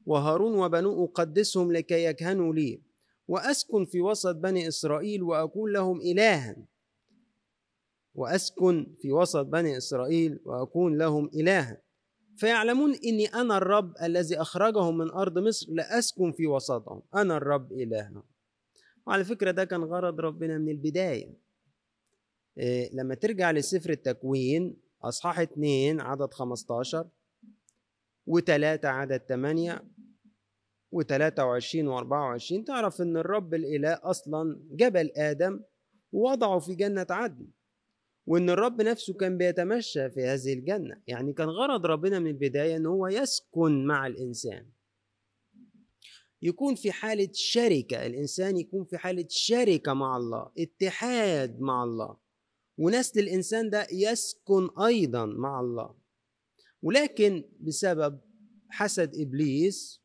[0.05, 2.81] وهارون وبنو أقدسهم لكي يكهنوا لي
[3.27, 6.55] وأسكن في وسط بني إسرائيل وأكون لهم إلها.
[8.15, 11.81] وأسكن في وسط بني إسرائيل وأكون لهم إلها.
[12.37, 17.01] فيعلمون إني أنا الرب الذي أخرجهم من أرض مصر لأسكن في وسطهم.
[17.15, 18.23] أنا الرب إلههم.
[19.07, 21.37] وعلى فكرة ده كان غرض ربنا من البداية.
[22.57, 27.09] إيه لما ترجع لسفر التكوين أصحاح 2 عدد 15
[28.29, 29.83] و3 عدد 8
[30.95, 35.63] و23 و24 تعرف إن الرب الإله أصلا جبل آدم
[36.11, 37.47] ووضعه في جنة عدن.
[38.25, 41.01] وإن الرب نفسه كان بيتمشى في هذه الجنة.
[41.07, 44.65] يعني كان غرض ربنا من البداية إن هو يسكن مع الإنسان.
[46.41, 52.17] يكون في حالة شركة الإنسان يكون في حالة شركة مع الله اتحاد مع الله.
[52.77, 55.95] ونسل الإنسان ده يسكن أيضا مع الله.
[56.81, 58.19] ولكن بسبب
[58.69, 60.01] حسد إبليس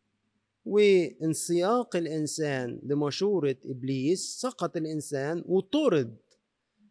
[0.64, 6.16] وانسياق الإنسان لمشورة إبليس سقط الإنسان وطرد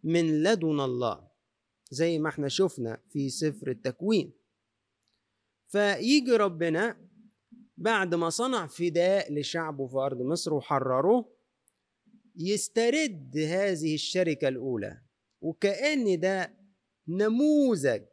[0.04, 1.28] من لدن الله
[1.92, 4.32] زي ما إحنا شفنا في سفر التكوين.
[5.68, 6.98] فيجي ربنا
[7.78, 11.30] بعد ما صنع فداء لشعبه في أرض مصر وحرره
[12.36, 15.02] يسترد هذه الشركة الأولى.
[15.42, 16.54] وكأن ده
[17.08, 18.04] نموذج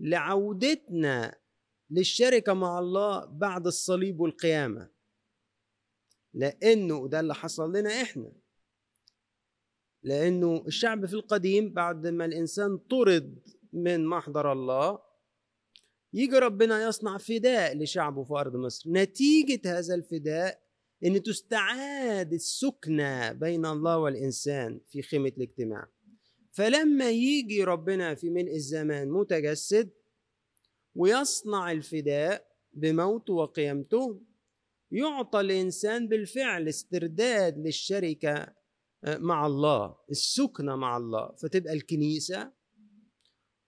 [0.00, 1.38] لعودتنا
[1.90, 4.90] للشركة مع الله بعد الصليب والقيامة.
[6.34, 8.32] لأنه ده اللي حصل لنا إحنا.
[10.06, 13.38] لأنه الشعب في القديم بعد ما الإنسان طرد
[13.72, 14.98] من محضر الله
[16.12, 18.90] يجي ربنا يصنع فداء لشعبه في أرض مصر.
[18.90, 20.60] نتيجة هذا الفداء
[21.04, 25.88] إن تستعاد السكنة بين الله والإنسان في خيمة الاجتماع.
[26.52, 29.90] فلما يجي ربنا في ملء الزمان متجسد
[30.94, 34.20] ويصنع الفداء بموته وقيامته
[34.90, 38.56] يعطى الإنسان بالفعل استرداد للشركة
[39.04, 42.52] مع الله السكنة مع الله فتبقى الكنيسة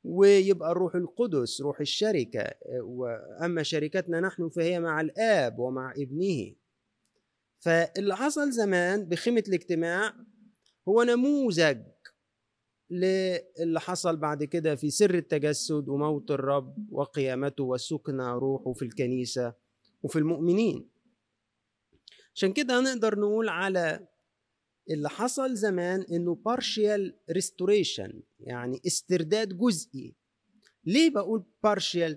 [0.05, 2.51] ويبقى الروح القدس روح الشركة.
[2.81, 6.55] وأما شركتنا نحن فهي مع الآب ومع ابنه.
[7.61, 10.14] فاللي حصل زمان بخيمة الاجتماع
[10.89, 11.83] هو نموذج
[12.91, 19.55] للي حصل بعد كده في سر التجسد وموت الرب وقيامته وسكن روحه في الكنيسة
[20.03, 20.91] وفي المؤمنين.
[22.35, 24.09] عشان كده نقدر نقول على
[24.91, 30.16] اللي حصل زمان إنه partial restoration يعني استرداد جزئي.
[30.84, 32.16] ليه بقول partial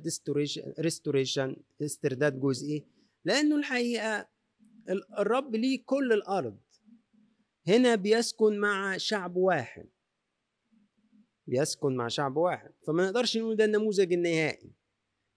[0.85, 2.87] restoration استرداد جزئي؟
[3.25, 4.27] لأنه الحقيقة
[5.19, 6.59] الرب ليه كل الأرض.
[7.67, 9.89] هنا بيسكن مع شعب واحد.
[11.47, 12.71] بيسكن مع شعب واحد.
[12.87, 14.71] فما نقدرش نقول ده النموذج النهائي.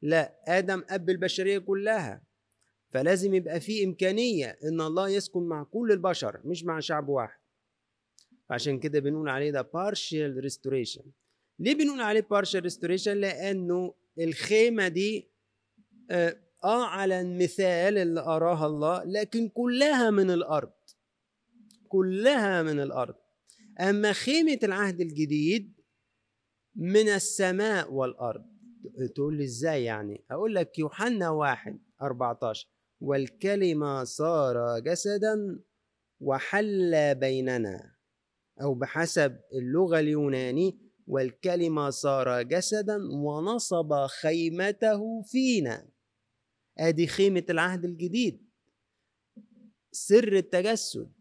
[0.02, 2.22] لا آدم اب البشرية كلها.
[2.94, 7.38] فلازم يبقى في إمكانية إن الله يسكن مع كل البشر مش مع شعب واحد.
[8.50, 11.02] عشان كده بنقول عليه ده partial restoration.
[11.58, 15.30] ليه بنقول عليه partial restoration لأنه الخيمة دي
[16.10, 20.72] آه, آه على المثال اللي أراها الله لكن كلها من الأرض.
[21.88, 23.14] كلها من الأرض.
[23.80, 25.74] أما خيمة العهد الجديد
[26.76, 28.44] من السماء والأرض
[29.14, 32.73] تقول لي إزاي يعني؟ أقول لك يوحنا واحد 14
[33.04, 35.60] والكلمة صار جسدا
[36.20, 37.94] وحل بيننا
[38.62, 45.88] أو بحسب اللغة اليوناني والكلمة صار جسدا ونصب خيمته فينا.
[46.78, 48.50] أدي خيمة العهد الجديد.
[49.92, 51.12] سر التجسد.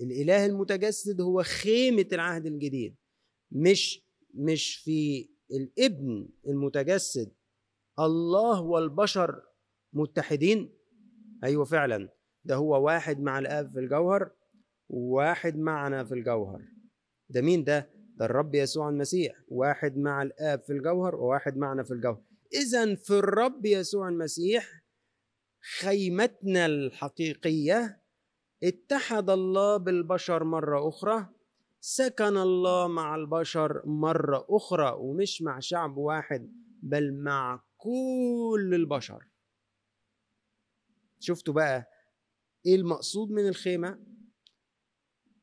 [0.00, 2.96] الإله المتجسد هو خيمة العهد الجديد
[3.50, 4.02] مش
[4.34, 7.32] مش في الابن المتجسد.
[7.98, 9.42] الله والبشر
[9.92, 10.81] متحدين.
[11.44, 12.08] أيوه فعلا.
[12.44, 14.30] ده هو واحد مع الآب في الجوهر
[14.88, 16.62] وواحد معنا في الجوهر.
[17.28, 19.34] ده مين ده؟ ده الرب يسوع المسيح.
[19.48, 22.22] واحد مع الآب في الجوهر وواحد معنا في الجوهر.
[22.54, 24.82] اذا في الرب يسوع المسيح
[25.78, 28.02] خيمتنا الحقيقية
[28.64, 31.26] اتحد الله بالبشر مرة أخرى
[31.80, 39.31] سكن الله مع البشر مرة أخرى ومش مع شعب واحد بل مع كل البشر.
[41.22, 41.90] شفتوا بقى
[42.66, 43.98] إيه المقصود من الخيمة؟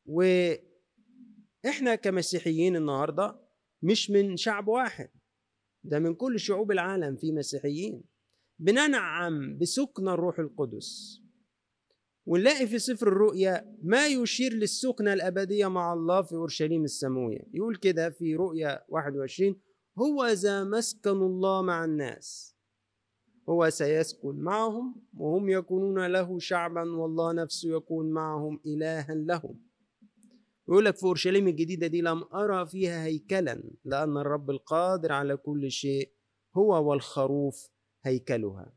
[0.06, 3.40] وإحنا كمسيحيين النهارده
[3.82, 5.10] مش من شعب واحد
[5.84, 8.04] ده من كل شعوب العالم في مسيحيين.
[8.60, 11.22] بننعم بسكن الروح القدس.
[12.26, 18.10] ونلاقي في سفر الرؤيا ما يشير للسكنة الأبدية مع الله في أورشليم السماوية يقول كده
[18.10, 19.62] في رؤيا 21
[20.00, 22.56] هو ذا مسكن الله مع الناس.
[23.50, 29.60] هو سيسكن معهم وهم يكونون له شعبا والله نفسه يكون معهم إلها لهم.
[30.68, 35.72] يقول لك في أورشليم الجديدة دي لم أرى فيها هيكلا لأن الرب القادر على كل
[35.72, 36.12] شيء
[36.56, 37.70] هو والخروف
[38.04, 38.74] هيكلها.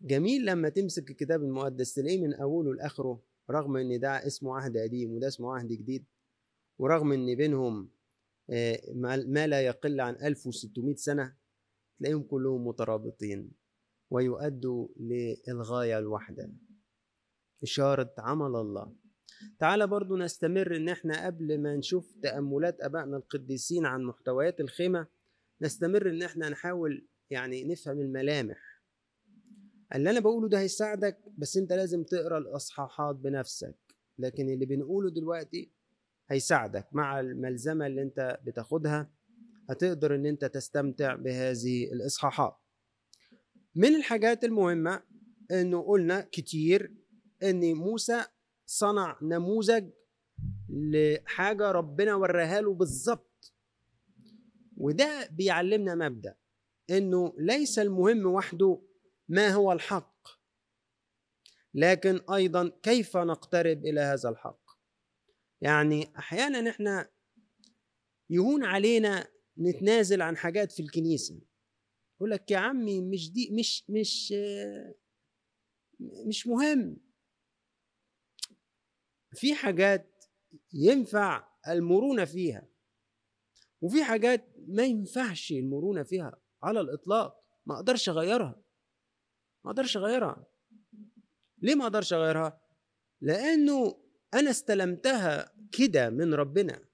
[0.00, 5.10] جميل لما تمسك الكتاب المقدس تلاقيه من أوله لآخره رغم إن ده اسمه عهد قديم
[5.12, 6.04] وده اسمه عهد جديد
[6.78, 7.90] ورغم إن بينهم
[8.50, 8.80] آه،
[9.26, 11.37] ما لا يقل عن 1600 سنة.
[11.98, 13.50] تلاقيهم كلهم مترابطين
[14.10, 16.52] ويؤدوا للغاية الواحدة
[17.62, 18.94] إشارة عمل الله.
[19.58, 25.06] تعالى برضو نستمر إن إحنا قبل ما نشوف تأملات أبائنا القديسين عن محتويات الخيمة
[25.62, 28.82] نستمر إن إحنا نحاول يعني نفهم الملامح.
[29.94, 33.76] اللي أنا بقوله ده هيساعدك بس أنت لازم تقرأ الإصحاحات بنفسك.
[34.18, 35.72] لكن اللي بنقوله دلوقتي
[36.28, 39.10] هيساعدك مع الملزمة اللي أنت بتاخدها.
[39.70, 42.56] هتقدر إن أنت تستمتع بهذه الإصحاحات.
[43.74, 45.02] من الحاجات المهمة
[45.50, 46.94] إنه قلنا كتير
[47.42, 48.24] إن موسى
[48.66, 49.90] صنع نموذج
[50.68, 53.54] لحاجة ربنا وراها له بالظبط.
[54.76, 56.34] وده بيعلمنا مبدأ
[56.90, 58.82] إنه ليس المهم وحده
[59.28, 60.28] ما هو الحق
[61.74, 64.60] لكن أيضا كيف نقترب إلى هذا الحق؟
[65.60, 67.10] يعني أحيانا إحنا
[68.30, 69.28] يهون علينا
[69.58, 71.40] نتنازل عن حاجات في الكنيسة.
[72.16, 74.34] يقول لك يا عمي مش دي مش مش
[76.26, 76.96] مش مهم.
[79.34, 80.24] في حاجات
[80.72, 82.68] ينفع المرونة فيها
[83.80, 87.44] وفي حاجات ما ينفعش المرونة فيها على الإطلاق.
[87.66, 88.62] ما أقدرش أغيرها.
[89.64, 90.46] ما أقدرش أغيرها.
[91.58, 92.60] ليه ما أقدرش أغيرها؟
[93.20, 94.04] لأنه
[94.34, 96.87] أنا استلمتها كده من ربنا.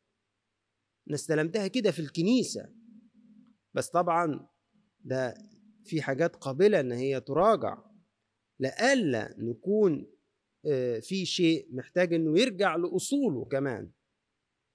[1.09, 2.69] أنا استلمتها كده في الكنيسة.
[3.75, 4.47] بس طبعا
[5.01, 5.35] ده
[5.85, 7.79] في حاجات قابلة إن هي تراجع.
[8.61, 10.07] لئلا نكون
[10.67, 13.91] آه، في شيء محتاج إنه يرجع لأصوله كمان.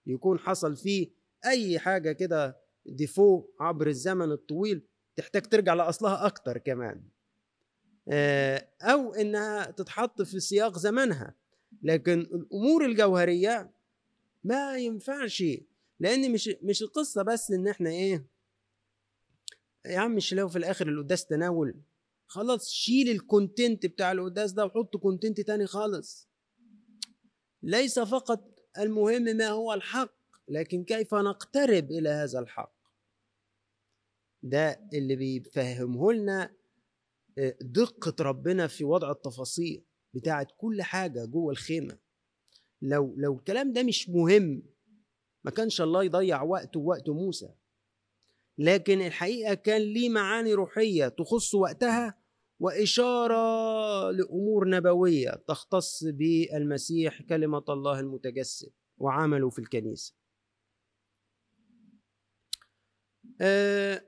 [0.07, 1.11] يكون حصل فيه
[1.45, 7.03] أي حاجة كده ديفو عبر الزمن الطويل تحتاج ترجع لأصلها أكتر كمان.
[8.07, 11.35] آه، أو إنها تتحط في سياق زمنها.
[11.83, 13.71] لكن الأمور الجوهرية
[14.43, 15.43] ما ينفعش
[15.99, 18.25] لأن مش مش القصة بس إن إحنا إيه
[19.85, 21.81] يا عم مش لو في الآخر القداس تناول.
[22.27, 26.29] خلاص شيل ال content بتاع القداس ده وحط content تاني خالص.
[27.63, 30.13] ليس فقط المهم ما هو الحق
[30.47, 32.73] لكن كيف نقترب إلى هذا الحق؟
[34.43, 36.55] ده اللي بيفهمه لنا
[37.37, 39.83] آه، دقة ربنا في وضع التفاصيل
[40.13, 41.97] بتاعت كل حاجة جوه الخيمة.
[42.81, 44.63] لو لو الكلام ده مش مهم
[45.43, 47.49] ما كانش الله يضيع وقته ووقت موسى.
[48.57, 52.19] لكن الحقيقة كان ليه معاني روحية تخص وقتها
[52.59, 60.15] وإشارة لأمور نبوية تختص بالمسيح كلمة الله المتجسد وعمله في الكنيسة.
[63.41, 64.05] آه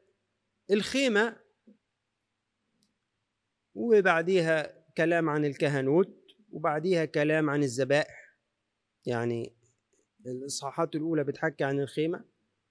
[0.72, 1.40] الخيمة
[3.76, 6.18] وبعديها كلام عن الكهنوت
[6.52, 8.38] وبعديها كلام عن الذبائح.
[9.06, 9.61] يعني
[10.26, 12.24] الإصحاحات الأولى بتحكي عن الخيمة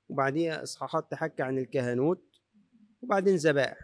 [0.08, 2.40] وبعديها إصحاحات تحكي عن الكهنوت
[3.02, 3.78] وبعدين ذبائح.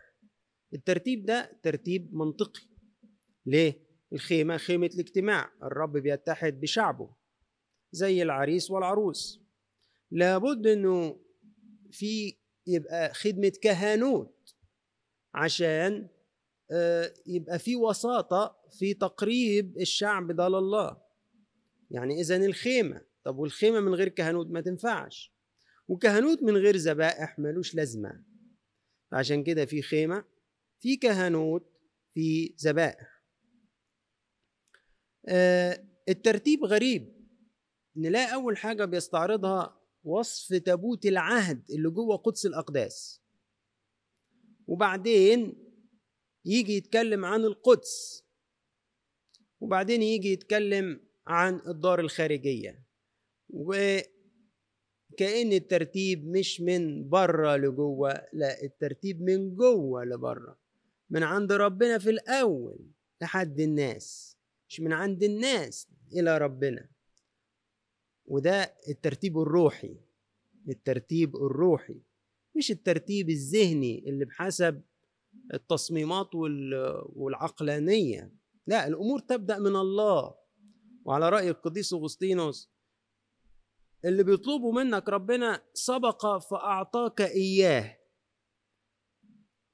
[0.75, 2.63] الترتيب ده ترتيب منطقي.
[3.47, 7.11] ليه؟ الخيمة خيمة الاجتماع الرب بيتحد بشعبه
[7.93, 9.43] زي العريس والعروس.
[10.11, 11.21] لابد إنه
[11.91, 12.37] في
[12.67, 14.55] يبقى خدمة كهنوت
[15.35, 16.09] عشان
[16.71, 20.97] آه، يبقى في وساطة في تقريب الشعب ده لله.
[21.91, 25.35] يعني إذا الخيمة طب والخيمة من غير كهنوت ما تنفعش.
[25.89, 28.25] وكهنوت من غير ذبائح ملوش لازمة.
[29.13, 30.25] عشان كده في خيمة
[30.79, 31.73] في كهنوت
[32.15, 33.23] في ذبائح.
[35.29, 37.27] آه الترتيب غريب.
[37.97, 43.23] نلاقي أول حاجة بيستعرضها وصف تابوت العهد اللي جوه قدس الأقداس.
[44.67, 45.71] وبعدين
[46.45, 48.25] يجي يتكلم عن القدس.
[49.61, 52.86] وبعدين يجي يتكلم عن الدار الخارجية.
[53.51, 54.09] وكأن
[55.53, 60.59] الترتيب مش من بره لجوه لا الترتيب من جوه لبره.
[61.11, 62.79] من عند ربنا في الأول
[63.23, 64.37] لحد الناس
[64.69, 66.89] مش من عند الناس إلى ربنا.
[68.27, 69.97] وده الترتيب الروحي
[70.69, 72.01] الترتيب الروحي
[72.57, 74.83] مش الترتيب الذهني اللي بحسب
[75.55, 76.31] التصميمات
[77.15, 78.33] والعقلانية.
[78.67, 80.35] لا الأمور تبدأ من الله.
[81.05, 82.71] وعلى رأي القديس أغسطينوس
[84.05, 87.99] اللي بيطلبه منك ربنا سبق فأعطاك إياه.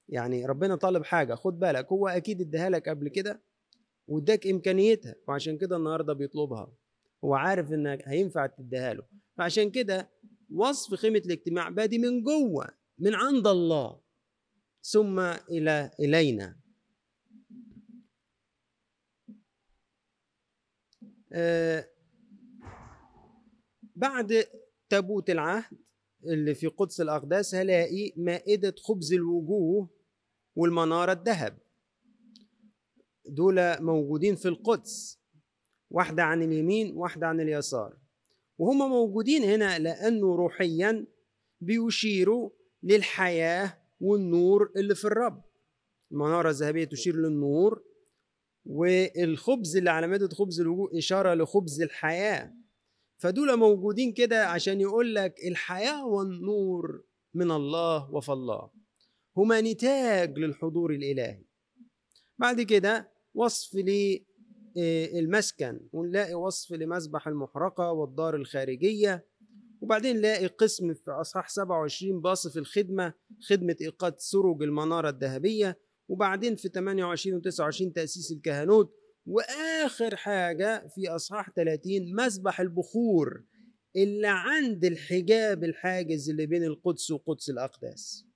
[0.08, 3.42] يعني ربنا طالب حاجة خد بالك هو أكيد اداها لك قبل كده
[4.06, 6.72] واداك إمكانيتها وعشان كده النهاردة بيطلبها.
[7.24, 9.02] هو عارف إنك هينفع تديها له.
[9.36, 10.10] فعشان كده
[10.54, 12.68] وصف قيمة الاجتماع بادي من جوه
[12.98, 14.00] من عند الله
[14.82, 15.20] ثم
[15.50, 16.56] إلى إلينا.
[21.32, 21.91] آه
[23.96, 24.44] بعد
[24.88, 25.78] تابوت العهد
[26.24, 29.90] اللي في قدس الأقداس هلاقي مائدة خبز الوجوه
[30.56, 31.58] والمنارة الذهب.
[33.26, 35.20] دول موجودين في القدس
[35.90, 37.96] واحدة عن اليمين واحدة عن اليسار.
[38.58, 41.06] وهم موجودين هنا لأنه روحيا
[41.60, 42.50] بيشيروا
[42.82, 45.42] للحياة والنور اللي في الرب.
[46.12, 47.84] المنارة الذهبية تشير للنور
[48.64, 52.54] والخبز اللي على مادة خبز الوجوه إشارة لخبز الحياة.
[53.22, 57.04] فدول موجودين كده عشان يقول لك الحياة والنور
[57.34, 58.70] من الله وفالله.
[59.36, 61.44] هما نتاج للحضور الإلهي.
[62.38, 63.74] بعد كده وصف
[64.76, 69.26] للمسكن ونلاقي وصف لمسبح المحرقة والدار الخارجية
[69.80, 73.14] وبعدين نلاقي قسم في أصحاح 27 باصف الخدمة
[73.48, 78.94] خدمة إيقاد سرج المنارة الذهبية وبعدين في 28 و 29 تأسيس الكهنوت
[79.26, 83.44] وآخر حاجة في أصحاح 30 مسبح البخور
[83.96, 88.26] اللي عند الحجاب الحاجز اللي بين القدس وقدس الأقداس.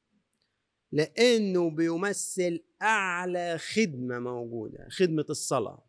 [0.92, 5.86] لأنه بيمثل أعلى خدمة موجودة خدمة الصلاة.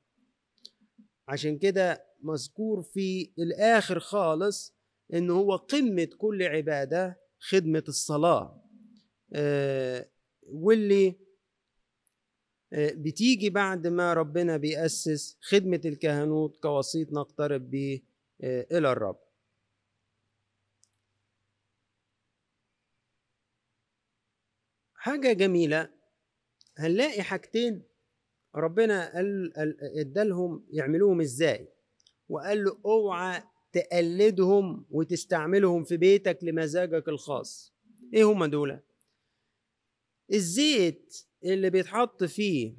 [1.28, 4.76] عشان كده مذكور في الآخر خالص
[5.14, 8.64] إن هو قمة كل عبادة خدمة الصلاة.
[9.34, 10.10] آه
[10.44, 11.27] واللي
[12.74, 18.02] بتيجي بعد ما ربنا بيأسس خدمة الكهنوت كوسيط نقترب به
[18.42, 19.20] آه إلى الرب.
[24.96, 25.90] حاجة جميلة
[26.78, 27.84] هنلاقي حاجتين
[28.56, 29.54] ربنا قال
[30.00, 31.68] ادالهم يعملوهم إزاي؟
[32.30, 37.74] وقال له اوعى تقلدهم وتستعملهم في بيتك لمزاجك الخاص.
[38.14, 38.80] إيه هما دول؟
[40.34, 42.76] الزيت اللي بيتحط فيه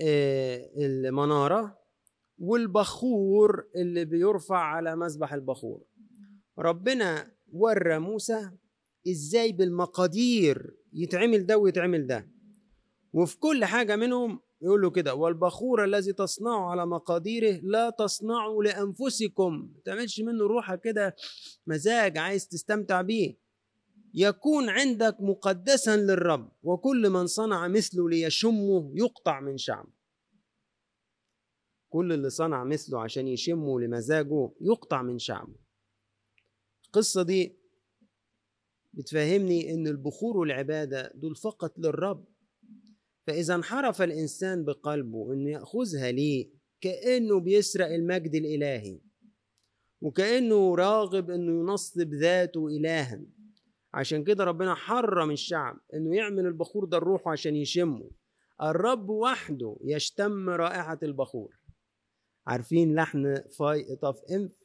[0.00, 1.78] آه، المنارة
[2.38, 5.82] والبخور اللي بيرفع على مذبح البخور.
[6.58, 8.50] ربنا ورى موسى
[9.08, 12.28] إزاي بالمقادير يتعمل ده ويتعمل ده.
[13.12, 19.52] وفي كل حاجة منهم يقول له كده والبخور الذي تصنعه على مقاديره لا تصنعه لأنفسكم.
[19.52, 21.16] ما تعملش منه روحك كده
[21.66, 23.47] مزاج عايز تستمتع بيه.
[24.14, 29.92] يكون عندك مقدسا للرب وكل من صنع مثله ليشمه يقطع من شعبه
[31.88, 35.54] كل اللي صنع مثله عشان يشمه لمزاجه يقطع من شعبه
[36.86, 37.58] القصة دي
[38.92, 42.24] بتفهمني إن البخور والعبادة دول فقط للرب.
[43.26, 46.50] فإذا انحرف الإنسان بقلبه إنه يأخذها ليه؟
[46.80, 49.00] كأنه بيسرق المجد الإلهي
[50.00, 53.20] وكأنه راغب إنه ينصب ذاته إلها.
[53.94, 58.10] عشان كده ربنا حرم الشعب إنه يعمل البخور ده الروح عشان يشمه.
[58.62, 61.54] الرب وحده يشتم رائحة البخور.
[62.46, 64.64] عارفين لحن فاي طف إنف؟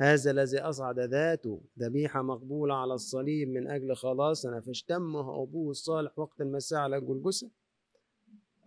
[0.00, 1.62] هذا الذي أصعد ذاته.
[1.78, 7.50] ذبيحة مقبولة على الصليب من أجل خلاصنا فاشتمه أبوه الصالح وقت المساء على جلجسة.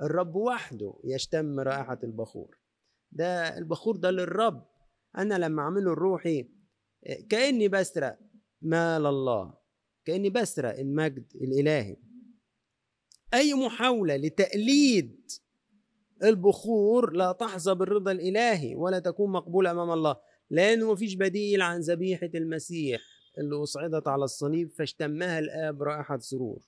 [0.01, 2.57] الرب وحده يشتم رائحة البخور.
[3.11, 4.65] ده البخور ده للرب.
[5.17, 6.49] أنا لما أعمله الروحي
[7.29, 8.19] كأني بسرق.
[8.61, 9.66] مال الله.
[10.07, 11.97] كأني بسرق المجد الإلهي.
[13.33, 15.31] أي محاولة لتقليد
[16.23, 20.15] البخور لا تحظى بالرضا الإلهي ولا تكون مقبولة أمام الله
[20.49, 23.01] لأنه مفيش بديل عن ذبيحة المسيح
[23.37, 26.59] اللي أصعدت على الصليب فاشتمها الآب رائحة سرور.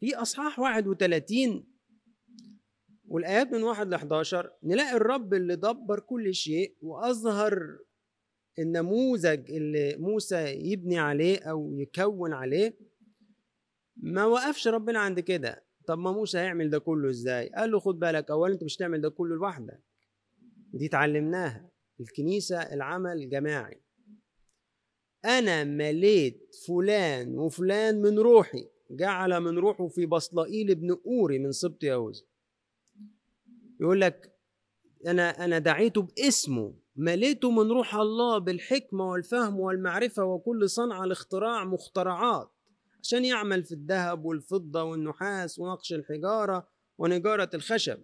[0.00, 1.66] في أصحاح 31
[3.08, 7.78] والآيات من 1 ل 11 نلاقي الرب اللي دبر كل شيء وأظهر
[8.58, 12.74] النموذج اللي موسى يبني عليه أو يكون عليه
[13.96, 15.64] ما وقفش ربنا عند كده.
[15.86, 19.00] طب ما موسى هيعمل ده كله إزاي؟ قال له خد بالك اولا أنت مش تعمل
[19.00, 19.80] ده كله لوحدك.
[20.74, 21.70] دي اتعلمناها
[22.00, 23.80] الكنيسة العمل جماعي
[25.24, 31.84] أنا مليت فلان وفلان من روحي جعل من روحه في بصلائيل ابن أوري من سبط
[31.84, 32.22] يهوذا
[33.80, 34.34] يقول لك
[35.06, 36.74] أنا أنا دعيته باسمه.
[37.00, 42.50] مليته من روح الله بالحكمة والفهم والمعرفة وكل صنعة الاختراع مخترعات
[43.02, 47.98] عشان يعمل في الذهب والفضة والنحاس ونقش الحجارة ونجارة الخشب.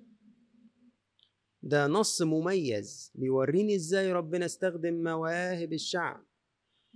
[1.63, 6.25] ده نص مميز بيوريني إزاي ربنا استخدم مواهب الشعب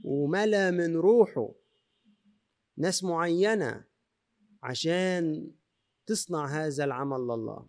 [0.03, 1.55] وملأ من روحه
[2.77, 3.85] ناس معينة
[4.63, 5.51] عشان
[6.07, 7.67] تصنع هذا العمل لله.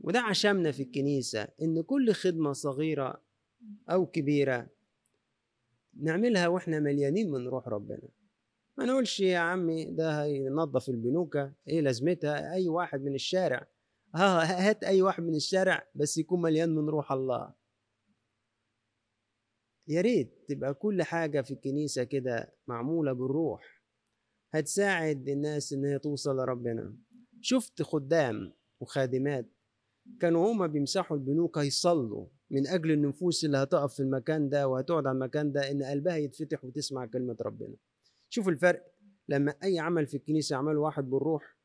[0.00, 3.27] وده عشمنا في الكنيسة إن كل خدمة صغيرة
[3.90, 4.70] أو كبيرة.
[6.00, 8.08] نعملها وإحنا مليانين من روح ربنا.
[8.78, 13.68] ما نقولش يا عمي ده هينظف البنوكة إيه لازمتها؟ أي واحد من الشارع.
[14.14, 17.54] ها هات أي واحد من الشارع بس يكون مليان من روح الله.
[19.88, 23.82] يا ريت تبقى كل حاجة في الكنيسة كده معمولة بالروح.
[24.54, 26.96] هتساعد الناس إن هي توصل لربنا.
[27.40, 29.50] شفت خدام وخادمات
[30.20, 35.14] كانوا هما بيمسحوا البنوك يصلوا من أجل النفوس اللي هتقف في المكان ده وهتقعد على
[35.14, 37.76] المكان ده إن قلبها يتفتح وتسمع كلمة ربنا.
[38.28, 38.92] شوف الفرق
[39.28, 41.56] لما أي عمل في الكنيسة يعمله واحد بالروح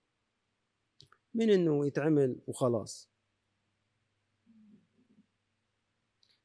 [1.34, 3.10] من إنه يتعمل وخلاص.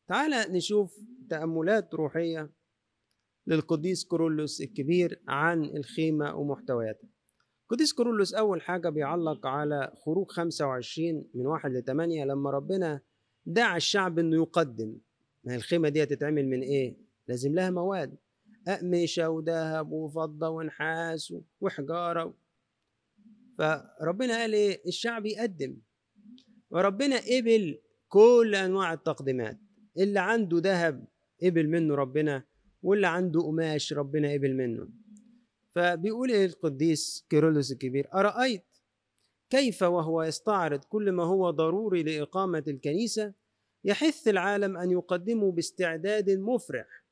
[0.06, 2.50] تعال نشوف تأملات روحية
[3.46, 7.08] للقديس كورولوس الكبير عن الخيمة ومحتوياتها.
[7.68, 13.00] قديس كورولوس أول حاجة بيعلق على خروج 25 من واحد لثمانية لما ربنا
[13.48, 14.98] دعا الشعب إنه يقدم.
[15.44, 16.96] ما الخيمة دي هتتعمل من إيه؟
[17.28, 18.16] لازم لها مواد.
[18.68, 22.34] أقمشة وذهب وفضة ونحاس وحجارة
[23.58, 25.76] فربنا قال إيه؟ الشعب يقدم.
[26.70, 27.78] وربنا قبل
[28.08, 29.58] كل أنواع التقديمات.
[29.98, 31.04] اللي عنده ذهب
[31.42, 32.44] قبل منه ربنا
[32.82, 34.88] واللي عنده قماش ربنا قبل منه.
[35.74, 38.64] فبيقول إيه القديس كيرلس الكبير؟ أرأيت
[39.50, 43.32] كيف وهو يستعرض كل ما هو ضروري لإقامة الكنيسة؟
[43.84, 47.04] يحث العالم أن يقدموا باستعداد مفرح.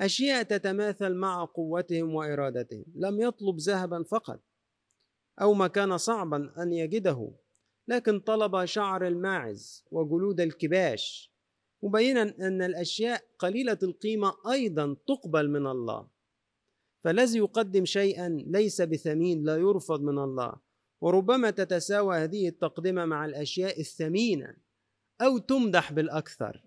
[0.00, 2.84] أشياء تتماثل مع قوتهم وإرادتهم.
[2.94, 4.40] لم يطلب ذهبا فقط.
[5.40, 7.32] أو ما كان صعبا أن يجده.
[7.88, 11.32] لكن طلب شعر الماعز وجلود الكباش.
[11.82, 16.08] مبينا أن الأشياء قليلة القيمة أيضا تقبل من الله.
[17.04, 20.71] فالذي يقدم شيئا ليس بثمين لا يرفض من الله.
[21.02, 24.56] وربما تتساوى هذه التقدمة مع الأشياء الثمينة
[25.20, 26.64] أو تمدح بالأكثر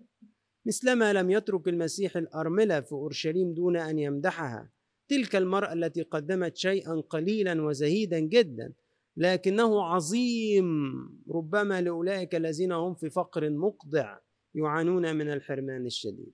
[0.66, 4.72] مثلما لم يترك المسيح الأرملة في أورشليم دون أن يمدحها.
[5.08, 8.72] تلك المرأة التي قدمت شيئا قليلا وزهيدا جدا
[9.16, 10.94] لكنه عظيم.
[11.30, 14.18] ربما لأولئك الذين هم في فقر مقضع
[14.54, 16.32] يعانون من الحرمان الشديد.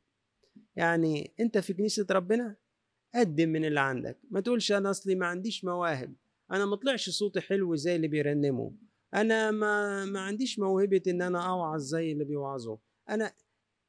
[0.76, 2.57] يعني أنت في كنيسة ربنا؟
[3.14, 4.18] قدم من اللي عندك.
[4.30, 6.14] ما تقولش أنا أصلي ما عنديش مواهب.
[6.53, 8.70] أنا ما طلعش صوتي حلو زي اللي بيرنموا
[9.14, 12.76] أنا ما ما عنديش موهبة إن أنا أوعظ زي اللي بيوعظوا.
[13.09, 13.32] أنا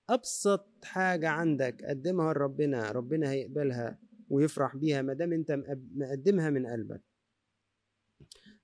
[0.10, 4.00] أبسط حاجة عندك قدمها لربنا ربنا هيقبلها
[4.30, 5.52] ويفرح بيها ما دام أنت
[5.96, 7.02] مقدمها من قلبك.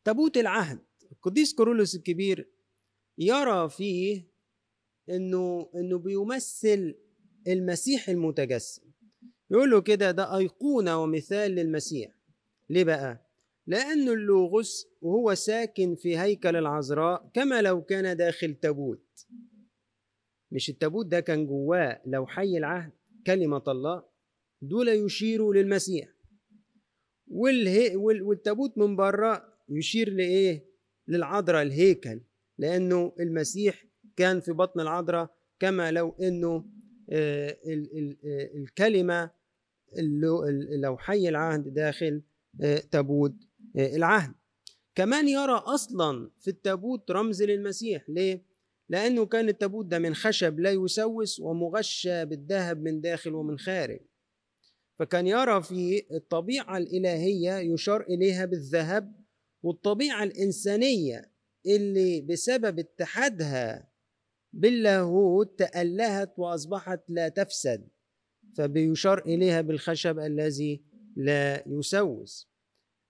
[0.04, 0.80] تابوت العهد.
[1.12, 2.50] القديس كورولوس الكبير
[3.18, 4.28] يرى فيه
[5.10, 6.96] إنه إنه بيمثل
[7.48, 8.84] المسيح المتجسد
[9.52, 12.12] يقول له كده ده أيقونة ومثال للمسيح.
[12.70, 13.29] ليه بقى؟
[13.68, 19.28] لأن اللوغوس وهو ساكن في هيكل العذراء كما لو كان داخل تابوت
[20.52, 22.92] مش التابوت ده كان جواه لو حي العهد
[23.28, 24.04] كلمة الله
[24.62, 26.10] دول يشيروا للمسيح
[27.28, 30.70] والتابوت من بره يشير لإيه؟
[31.08, 32.22] للعذراء الهيكل
[32.58, 33.86] لأنه المسيح
[34.16, 36.66] كان في بطن العذراء كما لو إنه
[37.10, 39.32] آه، آه، الكلمة
[40.82, 42.22] لو حي العهد داخل
[42.62, 43.36] آه، تابوت
[43.76, 44.34] العهد.
[44.96, 48.10] كمان يرى أصلا في التابوت رمز للمسيح.
[48.10, 48.46] ليه؟
[48.90, 54.00] لأنه كان التابوت ده من خشب لا يسوس ومغشى بالذهب من داخل ومن خارج.
[55.00, 59.16] فكان يرى في الطبيعة الإلهية يشار إليها بالذهب
[59.64, 61.32] والطبيعة الإنسانية
[61.66, 63.90] اللي بسبب اتحادها
[64.54, 67.88] باللاهوت تألهت وأصبحت لا تفسد.
[68.58, 70.84] فبيشار إليها بالخشب الذي
[71.16, 72.49] لا يسوس.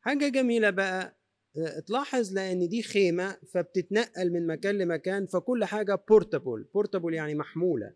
[0.02, 1.20] حاجة جميلة بقى
[1.58, 7.94] آه، تلاحظ لأن دي خيمة فبتتنقل من مكان لمكان فكل حاجة portable portable يعني محمولة.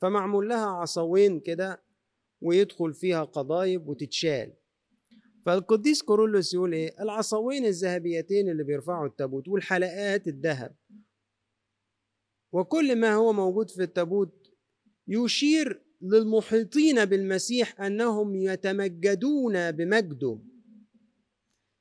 [0.00, 1.82] فمعمول لها عصاوين كده
[2.40, 4.52] ويدخل فيها قضبان وتتشال.
[5.46, 10.76] فالقديس كيرلس يقول إيه؟ العصاوين الذهبيتين اللي بيرفعوا التابوت والحلقات الذهب.
[12.52, 14.50] وكل ما هو موجود في التابوت
[15.08, 20.38] يشير للمحيطين بالمسيح أنهم يتمجدون بمجده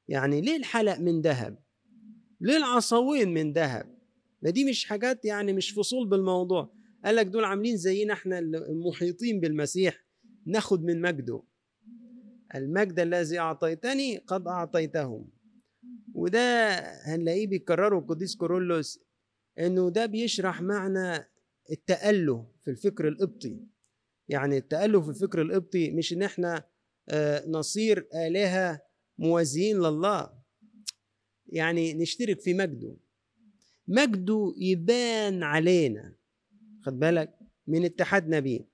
[0.07, 1.57] يعني ليه الحلق من ذهب؟
[2.41, 3.97] ليه العصاوين من ذهب؟
[4.41, 6.73] ما دي مش حاجات يعني مش فصول بالموضوع.
[7.05, 10.05] قال لك دول عاملين زينا إحنا المحيطين بالمسيح
[10.45, 11.43] ناخد من مجده.
[12.55, 15.29] المجد الذي أعطيتني قد أعطيتهم.
[16.13, 18.99] وده هنلاقيه بيكرره القديس كورولوس
[19.59, 21.25] إنه ده بيشرح معنى
[21.71, 23.59] التأله في الفكر القبطي.
[24.29, 26.63] يعني التأله في الفكر القبطي مش إن إحنا
[27.09, 28.81] آه، نصير آلهة
[29.17, 30.43] موازيين لله.
[31.47, 32.97] يعني نشترك في مجده.
[33.87, 36.15] مجده يبان علينا.
[36.85, 38.67] خد بالك؟ من اتحادنا بيه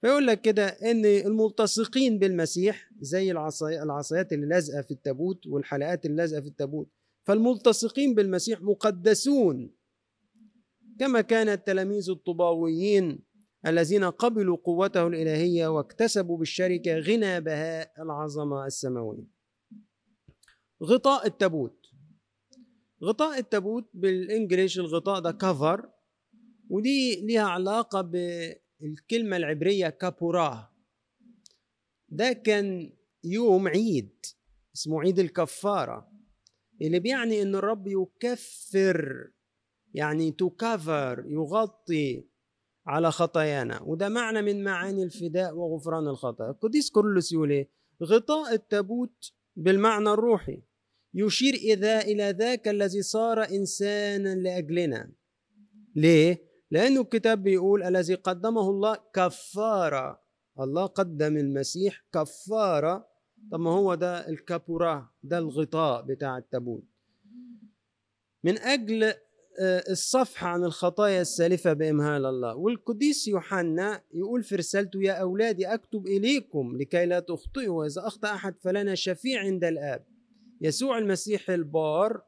[0.00, 6.40] فيقول لك كده إن الملتصقين بالمسيح زي العصايات اللي لازقة في التابوت والحلقات اللي لازقة
[6.40, 6.90] في التابوت.
[7.24, 9.74] فالملتصقين بالمسيح مقدسون.
[11.00, 13.24] كما كان التلاميذ الطباويين
[13.66, 19.33] الذين قبلوا قوته الإلهية واكتسبوا بالشركة غنى بهاء العظمة السماوية.
[20.82, 21.86] غطاء التابوت.
[23.04, 25.90] غطاء التابوت بالإنجليش الغطاء ده كفر
[26.70, 28.00] ودي ليها علاقة
[28.80, 30.70] بالكلمة العبرية كابوراه.
[32.08, 32.92] ده كان
[33.24, 34.26] يوم عيد
[34.74, 36.10] اسمه عيد الكفارة
[36.82, 39.30] اللي بيعني إن الرب يكفر
[39.94, 42.28] يعني تو كفر يغطي
[42.86, 43.82] على خطايانا.
[43.82, 46.50] وده معنى من معاني الفداء وغفران الخطايا.
[46.50, 47.66] القديس كورلوس يقول
[48.02, 50.62] غطاء التابوت بالمعنى الروحي.
[51.14, 55.10] يشير إذا إلى ذاك الذي صار إنسانا لأجلنا.
[55.96, 60.22] ليه؟ لأنه الكتاب بيقول الذي قدمه الله كفارة.
[60.60, 63.08] الله قدم المسيح كفارة.
[63.52, 66.84] طب ما هو ده الكابوراه ده الغطاء بتاع التابوت.
[68.44, 69.04] من أجل
[69.60, 72.54] آه، الصفح عن الخطايا السالفة بإمهال الله.
[72.56, 78.54] والقديس يوحنا يقول في رسالته يا أولادي أكتب إليكم لكي لا تخطئوا وإذا أخطأ أحد
[78.60, 80.13] فلنا شفيع عند الآب.
[80.64, 82.22] يسوع المسيح البار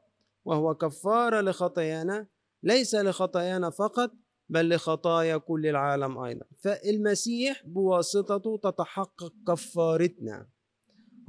[0.45, 2.27] وهو كفارة لخطايانا
[2.63, 4.11] ليس لخطايانا فقط
[4.49, 6.45] بل لخطايا كل العالم أيضا.
[6.63, 10.49] فالمسيح بواسطته تتحقق كفارتنا.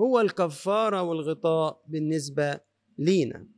[0.00, 2.60] هو الكفارة والغطاء بالنسبة
[2.98, 3.48] لينا.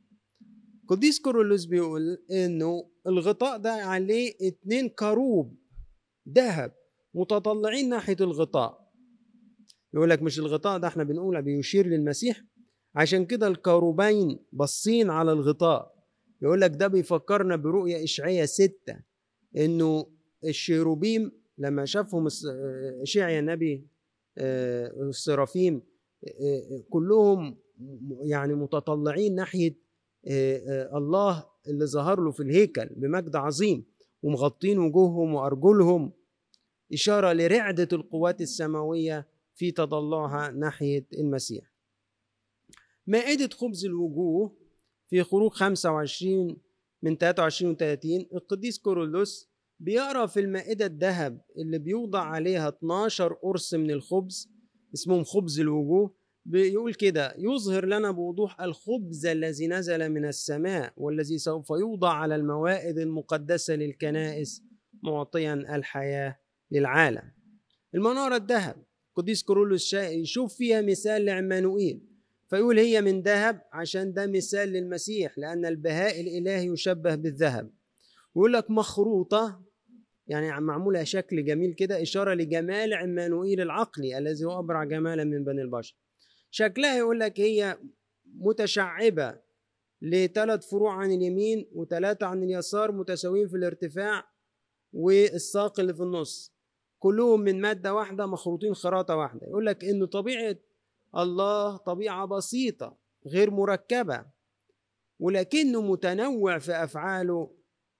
[0.89, 5.59] قديس كيرلس بيقول إنه الغطاء ده عليه اتنين كاروب.
[6.29, 6.73] ذهب
[7.15, 8.91] متطلعين ناحية الغطاء.
[9.95, 12.43] يقول لك مش الغطاء ده إحنا بنقول بيشير للمسيح
[12.95, 15.95] عشان كده الكروبين باصين على الغطاء
[16.43, 18.97] يقول لك ده بيفكرنا برؤية إشعياء ستة
[19.57, 20.07] إنه
[20.45, 22.29] الشيروبيم لما شافهم
[23.03, 23.87] إشعيا النبي
[24.39, 25.83] آه، السرافيم
[26.91, 27.59] كلهم
[28.23, 29.75] يعني متطلعين ناحية
[30.95, 33.85] الله اللي ظهر له في الهيكل بمجد عظيم
[34.23, 36.13] ومغطين وجوههم وأرجلهم
[36.93, 41.70] إشارة لرعدة القوات السماوية في تضلعها ناحية المسيح.
[43.11, 44.57] مائدة خبز الوجوه
[45.09, 46.57] في خروج 25
[47.03, 49.51] من 23 و 30 القديس كورولوس
[49.81, 54.51] بيقرأ في المائدة الذهب اللي بيوضع عليها 12 قرص من الخبز
[54.95, 56.15] اسمهم خبز الوجوه
[56.45, 62.99] بيقول كده يظهر لنا بوضوح الخبز الذي نزل من السماء والذي سوف يوضع على الموائد
[62.99, 64.63] المقدسة للكنائس
[65.03, 66.39] معطيا الحياة
[66.71, 67.33] للعالم.
[67.95, 68.85] المنارة الذهب
[69.15, 72.10] قديس كورولوس يشوف فيها مثال لعمانوئيل.
[72.51, 77.71] فيقول هي من ذهب عشان ده مثال للمسيح لأن البهاء الإلهي يشبه بالذهب.
[78.35, 79.63] ويقول لك مخروطة
[80.27, 85.63] يعني معمولة شكل جميل كده إشارة لجمال عمانوئيل العقلي الذي هو أبرع جمالا من بني
[85.63, 85.97] البشر.
[86.51, 87.79] شكلها يقول لك هي
[88.35, 89.39] متشعبة
[90.03, 94.25] لثلاث فروع عن اليمين وثلاثة عن اليسار متساويين في الارتفاع
[94.93, 96.55] والساق اللي في النص.
[96.99, 99.47] كلهم من مادة واحدة مخروطين خراطة واحدة.
[99.47, 100.57] يقول لك إن طبيعة
[101.17, 102.97] الله طبيعة بسيطة
[103.27, 104.27] غير مركبة
[105.19, 107.57] ولكنه متنوع في أفعاله.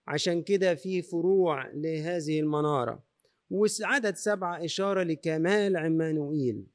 [0.07, 3.03] عشان كده في فروع لهذه المنارة.
[3.49, 6.67] وعدد سبعة إشارة لكمال عمانوئيل.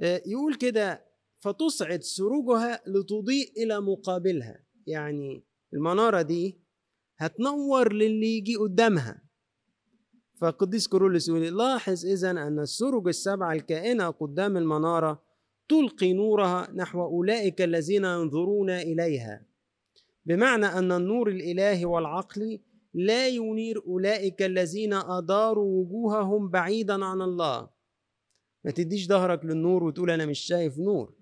[0.00, 1.04] آه، يقول كده
[1.38, 4.64] فتصعد سروجها لتضيء إلى مقابلها.
[4.86, 6.60] يعني المنارة دي
[7.18, 9.22] هتنور للي يجي قدامها.
[10.40, 15.22] فقديس كورولوس يقول لاحظ إذا أن السرج السبعة الكائنة قدام المنارة
[15.70, 19.46] تلقي نورها نحو أولئك الذين ينظرون إليها.
[20.26, 22.60] بمعنى أن النور الإلهي والعقلي
[22.94, 27.68] لا ينير أولئك الذين أداروا وجوههم بعيدا عن الله.
[28.64, 31.14] ما تديش ظهرك للنور وتقول أنا مش شايف نور.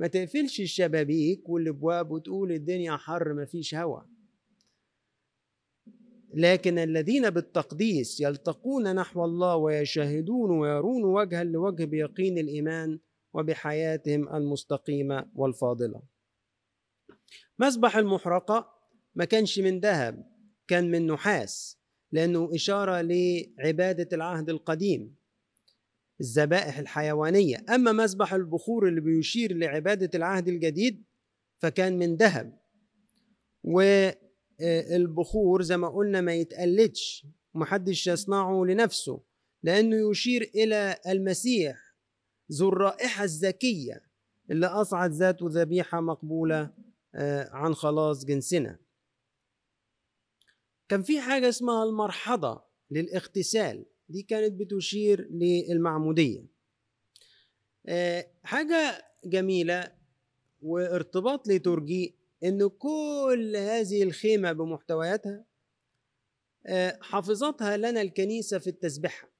[0.00, 4.00] ما تقفلش الشبابيك والأبواب وتقول الدنيا حر ما فيش هوا.
[6.34, 12.98] لكن الذين بالتقديس يلتقون نحو الله ويشاهدون ويرون وجها لوجه بيقين الإيمان
[13.34, 16.02] وبحياتهم المستقيمة والفاضلة.
[17.58, 18.68] مسبح المحرقة
[19.14, 20.32] ما كانش من ذهب
[20.68, 21.78] كان من نحاس
[22.12, 25.14] لأنه إشارة لعبادة العهد القديم
[26.20, 27.64] الذبائح الحيوانية.
[27.74, 31.04] أما مذبح البخور اللي بيشير لعبادة العهد الجديد
[31.58, 32.58] فكان من ذهب.
[34.60, 39.22] والبخور زي ما قلنا ما يتقلدش ومحدش يصنعه لنفسه
[39.62, 41.81] لأنه يشير إلى المسيح
[42.52, 44.02] ذو الرائحة الزكية
[44.50, 46.70] اللي أصعد ذاته ذبيحة مقبولة
[47.14, 48.78] آه، عن خلاص جنسنا.
[50.88, 53.86] كان في حاجة اسمها المرحضة للاغتسال.
[54.08, 56.46] دي كانت بتشير للمعمودية.
[57.86, 59.92] آه، حاجة جميلة
[60.62, 65.44] وارتباط ليتورجي إن كل هذه الخيمة بمحتوياتها
[66.66, 69.31] آه، حافظتها لنا الكنيسة في التسبيحة.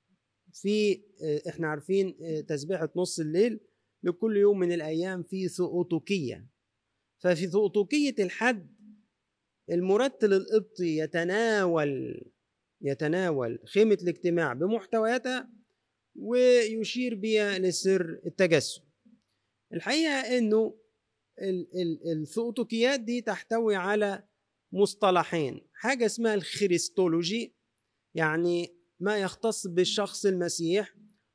[0.53, 2.17] في آه، إحنا عارفين
[2.49, 3.61] تسبيحة نص الليل
[4.03, 6.49] لكل يوم من الأيام في ثؤوتوكية
[7.23, 8.73] ففي ثؤوتوكية الحد
[9.71, 12.23] المرتل القبطي يتناول
[12.81, 15.51] يتناول خيمة الاجتماع بمحتوياتها
[16.17, 18.83] ويشير بها لسر التجسد.
[19.73, 20.79] الحقيقة أنه
[22.17, 24.25] الثؤوتوكيات دي تحتوي على
[24.73, 27.55] مصطلحين حاجة اسمها ال Christology
[28.15, 30.95] يعني ما يختص بالشخص المسيح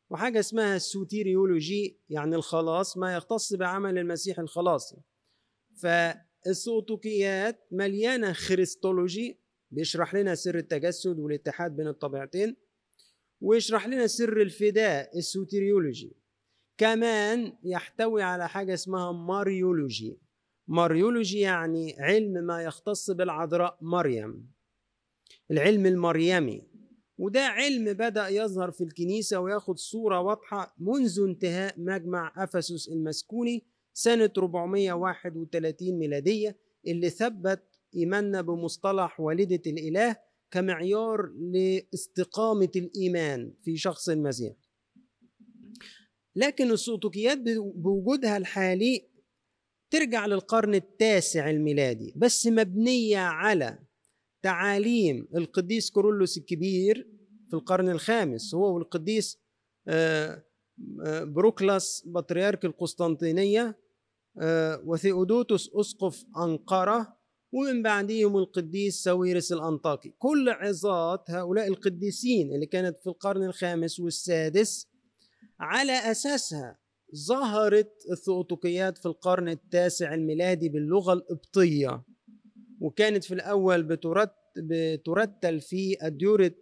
[0.10, 4.96] وحاجة اسمها ال Soteriology يعني الخلاص ما يختص بعمل المسيح الخلاصي.
[5.82, 9.40] فالثؤوتوكيات مليانة Christology
[9.72, 12.56] بيشرح لنا سر التجسد والاتحاد بين الطبيعتين
[13.42, 16.18] ويشرح لنا سر الفداء ال Soteriology.
[16.78, 20.20] كمان يحتوي على حاجة اسمها Mariology.
[20.68, 24.52] ماريولوجي يعني علم ما يختص بالعذراء مريم.
[25.52, 26.77] العلم المريمي.
[27.18, 34.32] وده علم بدأ يظهر في الكنيسة وياخد صورة واضحة منذ انتهاء مجمع أفسس المسكوني سنة
[34.38, 36.58] 431 ميلادية
[36.88, 37.64] اللي ثبت
[37.96, 40.16] إيماننا بمصطلح والدة الإله
[40.52, 44.56] كمعيار لاستقامة الإيمان في شخص المسيح.
[46.36, 47.38] لكن الثؤوطوكيات
[47.76, 49.10] بوجودها الحالي
[49.90, 53.80] ترجع للقرن التاسع الميلادي بس مبنية على
[54.48, 55.28] تعاليم.
[55.36, 57.08] القديس كيرلس الكبير
[57.50, 59.38] في القرن الخامس هو والقديس
[59.88, 60.44] آه،
[61.06, 63.80] آه، بروكلس بطريرك القسطنطينية
[64.42, 67.18] آه، وثيودوتوس أسقف أنقرة
[67.52, 70.16] ومن بعدهم القديس ساويرس الأنطاكي.
[70.18, 74.88] كل عظات هؤلاء القديسين اللي كانت في القرن الخامس والسادس
[75.60, 76.80] على أساسها
[77.28, 82.04] ظهرت الثؤوطقيات في القرن التاسع الميلادي باللغة القبطية
[82.80, 86.56] وكانت في الأول بترت بترتل في أديورة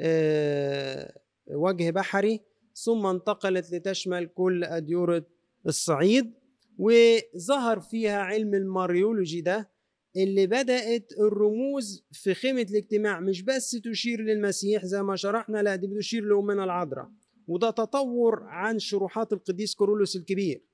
[0.00, 2.40] آه، وجه بحري
[2.74, 5.26] ثم انتقلت لتشمل كل أديورة
[5.66, 6.34] الصعيد
[6.78, 9.70] وظهر فيها علم الماريولوجي ده
[10.16, 15.86] اللي بدأت الرموز في خيمة الاجتماع مش بس تشير للمسيح زي ما شرحنا لا دي
[15.86, 17.08] بتشير لأمنا العذراء
[17.46, 20.64] وده تطور عن شروحات القديس كورولوس الكبير.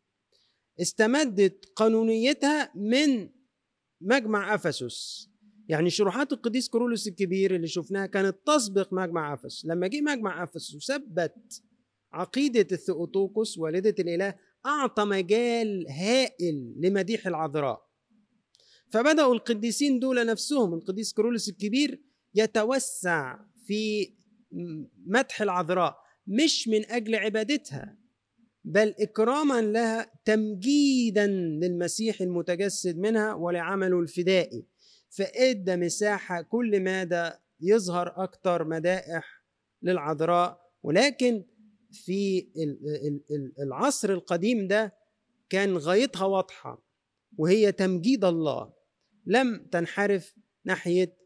[0.81, 3.28] استمدت قانونيتها من
[4.05, 5.31] مجمع أفسس.
[5.68, 9.66] يعني شروحات القديس كورولوس الكبير اللي شفناها كانت تسبق مجمع أفسس.
[9.66, 11.62] لما جه مجمع أفسس وثبت
[12.12, 14.35] عقيدة الثيوتوكوس والدة الإله
[14.66, 17.85] أعطى مجال هائل لمديح العذراء.
[18.90, 22.02] فبدأوا القديسين دول نفسهم القديس كورولوس الكبير
[22.35, 24.12] يتوسع في
[25.06, 28.03] مدح العذراء مش من أجل عبادتها.
[28.65, 34.66] بل إكراما لها تمجيدا للمسيح المتجسد منها ولعمله الفدائي.
[35.11, 39.45] فادى مساحة كل ماذا يظهر أكتر مدائح
[39.82, 40.61] للعذراء.
[40.82, 41.45] ولكن
[41.93, 42.49] في
[43.62, 44.95] العصر القديم ده
[45.49, 46.85] كان غايتها واضحة
[47.39, 48.73] وهي تمجيد الله.
[49.27, 50.35] لم تنحرف
[50.65, 51.16] ناحية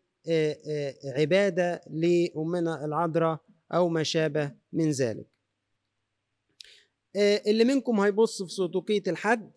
[1.05, 3.40] عبادة لأمنا العذراء
[3.73, 5.27] أو ما شابه من ذلك.
[7.18, 9.50] اللي منكم هيبص في صوتوكيه الحد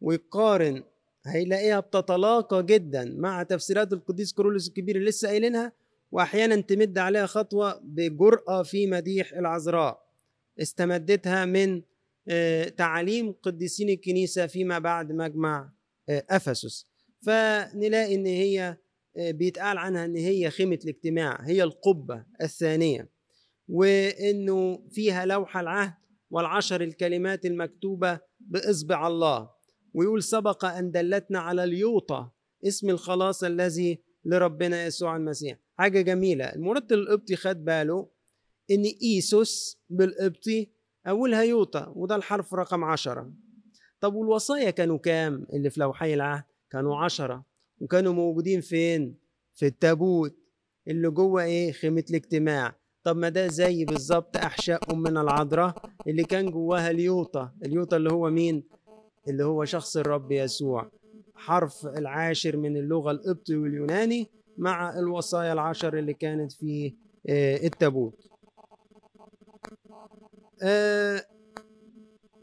[0.00, 0.84] ويقارن
[1.26, 5.72] هيلاقيها بتتلاقى جدا مع تفسيرات القديس كرولوس الكبير اللي لسه قايلينها
[6.12, 10.02] واحيانا تمد عليها خطوة بجرأة في مديح العذراء.
[10.60, 11.82] استمدتها من
[12.76, 15.70] تعاليم قديسين الكنيسة فيما بعد مجمع
[16.08, 16.86] أفسس.
[17.20, 18.76] فنلاقي إن هي
[19.16, 23.08] بيتقال عنها إن هي خيمة الاجتماع هي القبة الثانية.
[23.68, 26.01] وإنه فيها لوح العهد
[26.32, 29.50] والعشر الكلمات المكتوبة بإصبع الله.
[29.94, 32.32] ويقول سبق أن دلتنا على اليوطه
[32.66, 35.58] اسم الخلاص الذي لربنا يسوع المسيح.
[35.78, 36.44] حاجة جميلة.
[36.44, 38.08] المرتل القبطي خد باله
[38.70, 40.70] إن إيسوس بالقبطي
[41.06, 43.32] أولها يوطا وده الحرف رقم عشرة.
[44.00, 47.44] طب والوصايا كانوا كام؟ اللي في لوحي العهد كانوا عشرة.
[47.80, 49.18] وكانوا موجودين فين؟
[49.54, 50.36] في التابوت.
[50.88, 52.81] اللي جوه إيه؟ خيمة الاجتماع.
[53.04, 55.74] طب ما ده زي بالظبط أحشاء امنا العذراء
[56.06, 58.64] اللي كان جواها اليوطا اليوطا اللي هو مين؟
[59.28, 60.90] اللي هو شخص الرب يسوع.
[61.34, 66.94] حرف العاشر من اللغة القبطي واليوناني مع الوصايا العشر اللي كانت في
[67.64, 68.14] التابوت.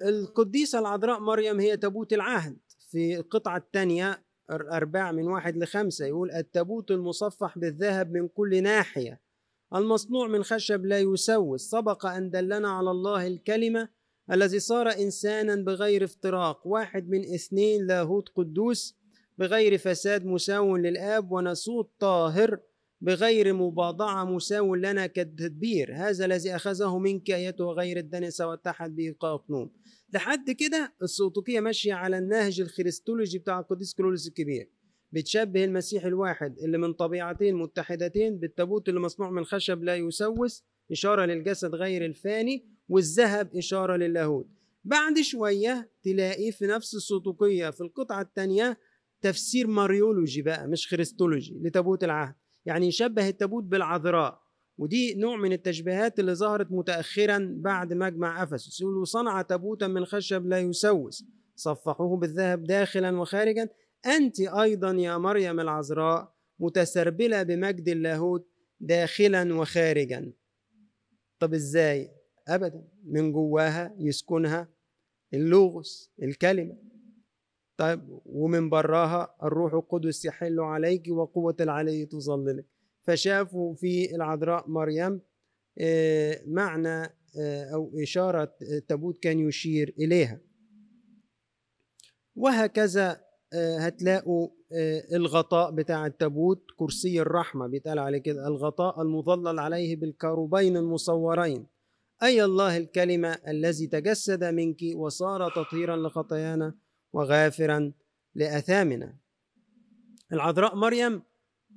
[0.01, 2.57] القديسة العذراء مريم هي تابوت العهد.
[2.91, 9.28] في القطعة الثانية الأرباع من واحد لخمسة يقول التابوت المصفح بالذهب من كل ناحية.
[9.75, 11.61] المصنوع من خشب لا يسوس.
[11.61, 13.89] سبق أن دلنا على الله الكلمة
[14.31, 16.67] الذي صار إنسانا بغير افتراق.
[16.67, 18.95] واحد من اثنين لاهوت قدوس
[19.37, 22.59] بغير فساد مساو للآب ونسوط طاهر
[23.01, 25.95] بغير مباضعة مساو لنا كالتدبير.
[25.95, 29.71] هذا الذي أخذه منك أيته غير الدنس واتحد به قاقنوم
[30.13, 34.69] لحد كده السوطوكية ماشية على النهج الخريستولوجي بتاع القديس كرولوس الكبير.
[35.11, 41.25] بتشبه المسيح الواحد اللي من طبيعتين متحدتين بالتابوت اللي مصنوع من خشب لا يسوس إشارة
[41.25, 44.47] للجسد غير الفاني والذهب إشارة للاهوت.
[44.83, 48.77] بعد شوية تلاقي في نفس الثؤوطوكية في القطعة الثانية
[49.21, 52.35] تفسير Mariology بقى مش Christology لتابوت العهد.
[52.65, 54.41] يعني يشبه التابوت بالعذراء.
[54.77, 60.45] ودي نوع من التشبيهات اللي ظهرت متأخرا بعد مجمع أفسس يقول صنع تابوتا من خشب
[60.47, 61.25] لا يسوس.
[61.55, 63.69] صفحوه بالذهب داخلا وخارجا.
[64.05, 68.49] أنت أيضا يا مريم العذراء متسربلة بمجد اللاهوت
[68.79, 70.33] داخلا وخارجا.
[71.39, 72.11] طب إزاي؟
[72.47, 74.67] ابدا من جواها يسكنها
[75.33, 76.77] اللوغوس الكلمة.
[77.77, 82.65] طيب ومن براها الروح القدس يحل عليك وقوة العلي تظللك.
[83.03, 85.21] فشافوا في العذراء مريم
[86.47, 87.15] معنى
[87.73, 90.41] أو إشارة التابوت كان يشير إليها.
[92.35, 94.49] وهكذا هتلاقوا
[95.13, 101.67] الغطاء بتاع التابوت كرسي الرحمة بيتقال عليه كده الغطاء المظلل عليه بالكروبين المصورين.
[102.23, 106.75] أي الله الكلمة الذي تجسد منك وصار تطهيرا لخطايانا
[107.13, 107.93] وغافرا
[108.35, 109.17] لأثامنا.
[110.33, 111.21] العذراء مريم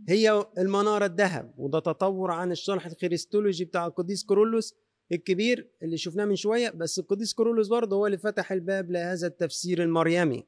[0.09, 4.75] هي المنارة الذهب وده تطور عن الشرح الخريستولوجي بتاع القديس كورولوس
[5.13, 9.83] الكبير اللي شفناه من شوية بس القديس كورولوس برضه هو اللي فتح الباب لهذا التفسير
[9.83, 10.47] المريمي.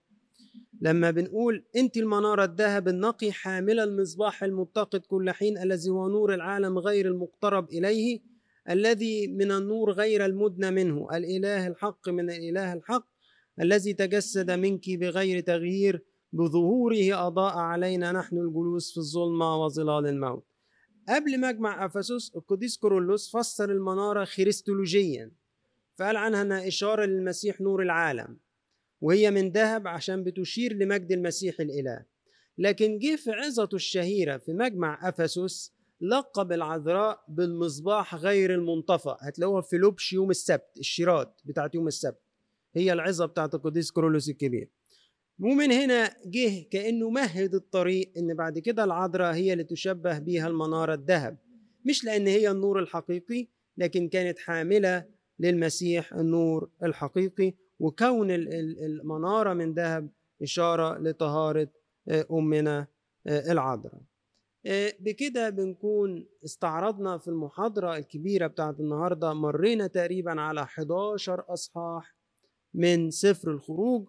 [0.84, 6.78] لما بنقول أنت المنارة الذهب النقي حامل المصباح المتقد كل حين الذي هو نور العالم
[6.78, 8.20] غير المقترب إليه
[8.70, 13.06] الذي من النور غير المدنى منه الإله الحق من الإله الحق
[13.60, 20.46] الذي تجسد منك بغير تغيير بظهوره أضاء علينا نحن الجلوس في الظلمة وظلال الموت.
[21.08, 25.30] قبل مجمع أفسس القديس كورولوس فسر المنارة خريستولوجيا
[25.98, 28.43] فقال عنها أنها إشارة للمسيح نور العالم.
[29.00, 32.04] وهي من ذهب عشان بتشير لمجد المسيح الإله.
[32.58, 39.76] لكن جه في عظته الشهيرة في مجمع أفسس لقب العذراء بالمصباح غير المنطفأ هتلاقوها في
[39.76, 42.20] لبش يوم السبت الشيرات بتاعت يوم السبت.
[42.76, 44.70] هي العظة بتاعت القديس كورولوس الكبير.
[45.40, 50.94] ومن هنا جه كأنه مهد الطريق إن بعد كده العذراء هي اللي تشبه بيها المنارة
[50.94, 51.38] الذهب.
[51.84, 55.04] مش لأن هي النور الحقيقي لكن كانت حاملة
[55.38, 57.54] للمسيح النور الحقيقي.
[57.78, 60.10] وكون المنارة من ذهب
[60.42, 61.68] إشارة لطهارة
[62.32, 62.86] أمنا
[63.26, 64.02] العذراء.
[65.00, 69.32] بكده بنكون استعرضنا في المحاضرة الكبيرة بتاعت النهاردة.
[69.32, 72.16] مرينا تقريبا على 11 أصحاح
[72.74, 74.08] من سفر الخروج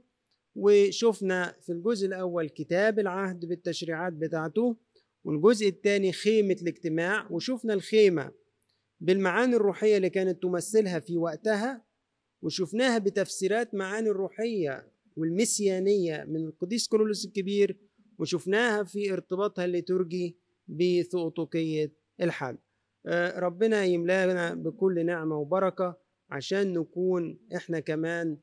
[0.56, 4.76] وشفنا في الجزء الأول كتاب العهد بالتشريعات بتاعته
[5.24, 8.32] والجزء الثاني خيمة الاجتماع وشفنا الخيمة
[9.00, 11.85] بالمعاني الروحية اللي كانت تمثلها في وقتها.
[12.46, 17.78] وشفناها بتفسيرات معاني الروحية والمسيانية من القديس كورولوس الكبير
[18.20, 21.92] وشفناها في ارتباطها الليتورجي بثؤطوكية
[22.22, 22.58] الحد
[23.38, 25.98] ربنا يملانا بكل نعمة وبركة
[26.30, 28.38] عشان نكون إحنا كمان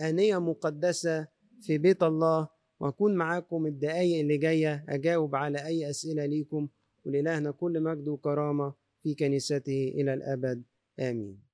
[0.00, 1.28] آنية مقدسة
[1.62, 2.48] في بيت الله
[2.80, 6.68] وأكون معاكم الدقايق اللي جاية أجاوب على أي أسئلة ليكم.
[7.04, 10.62] ولإلهنا كل مجد وكرامة في كنيسته إلى الأبد.
[11.00, 11.45] آمين.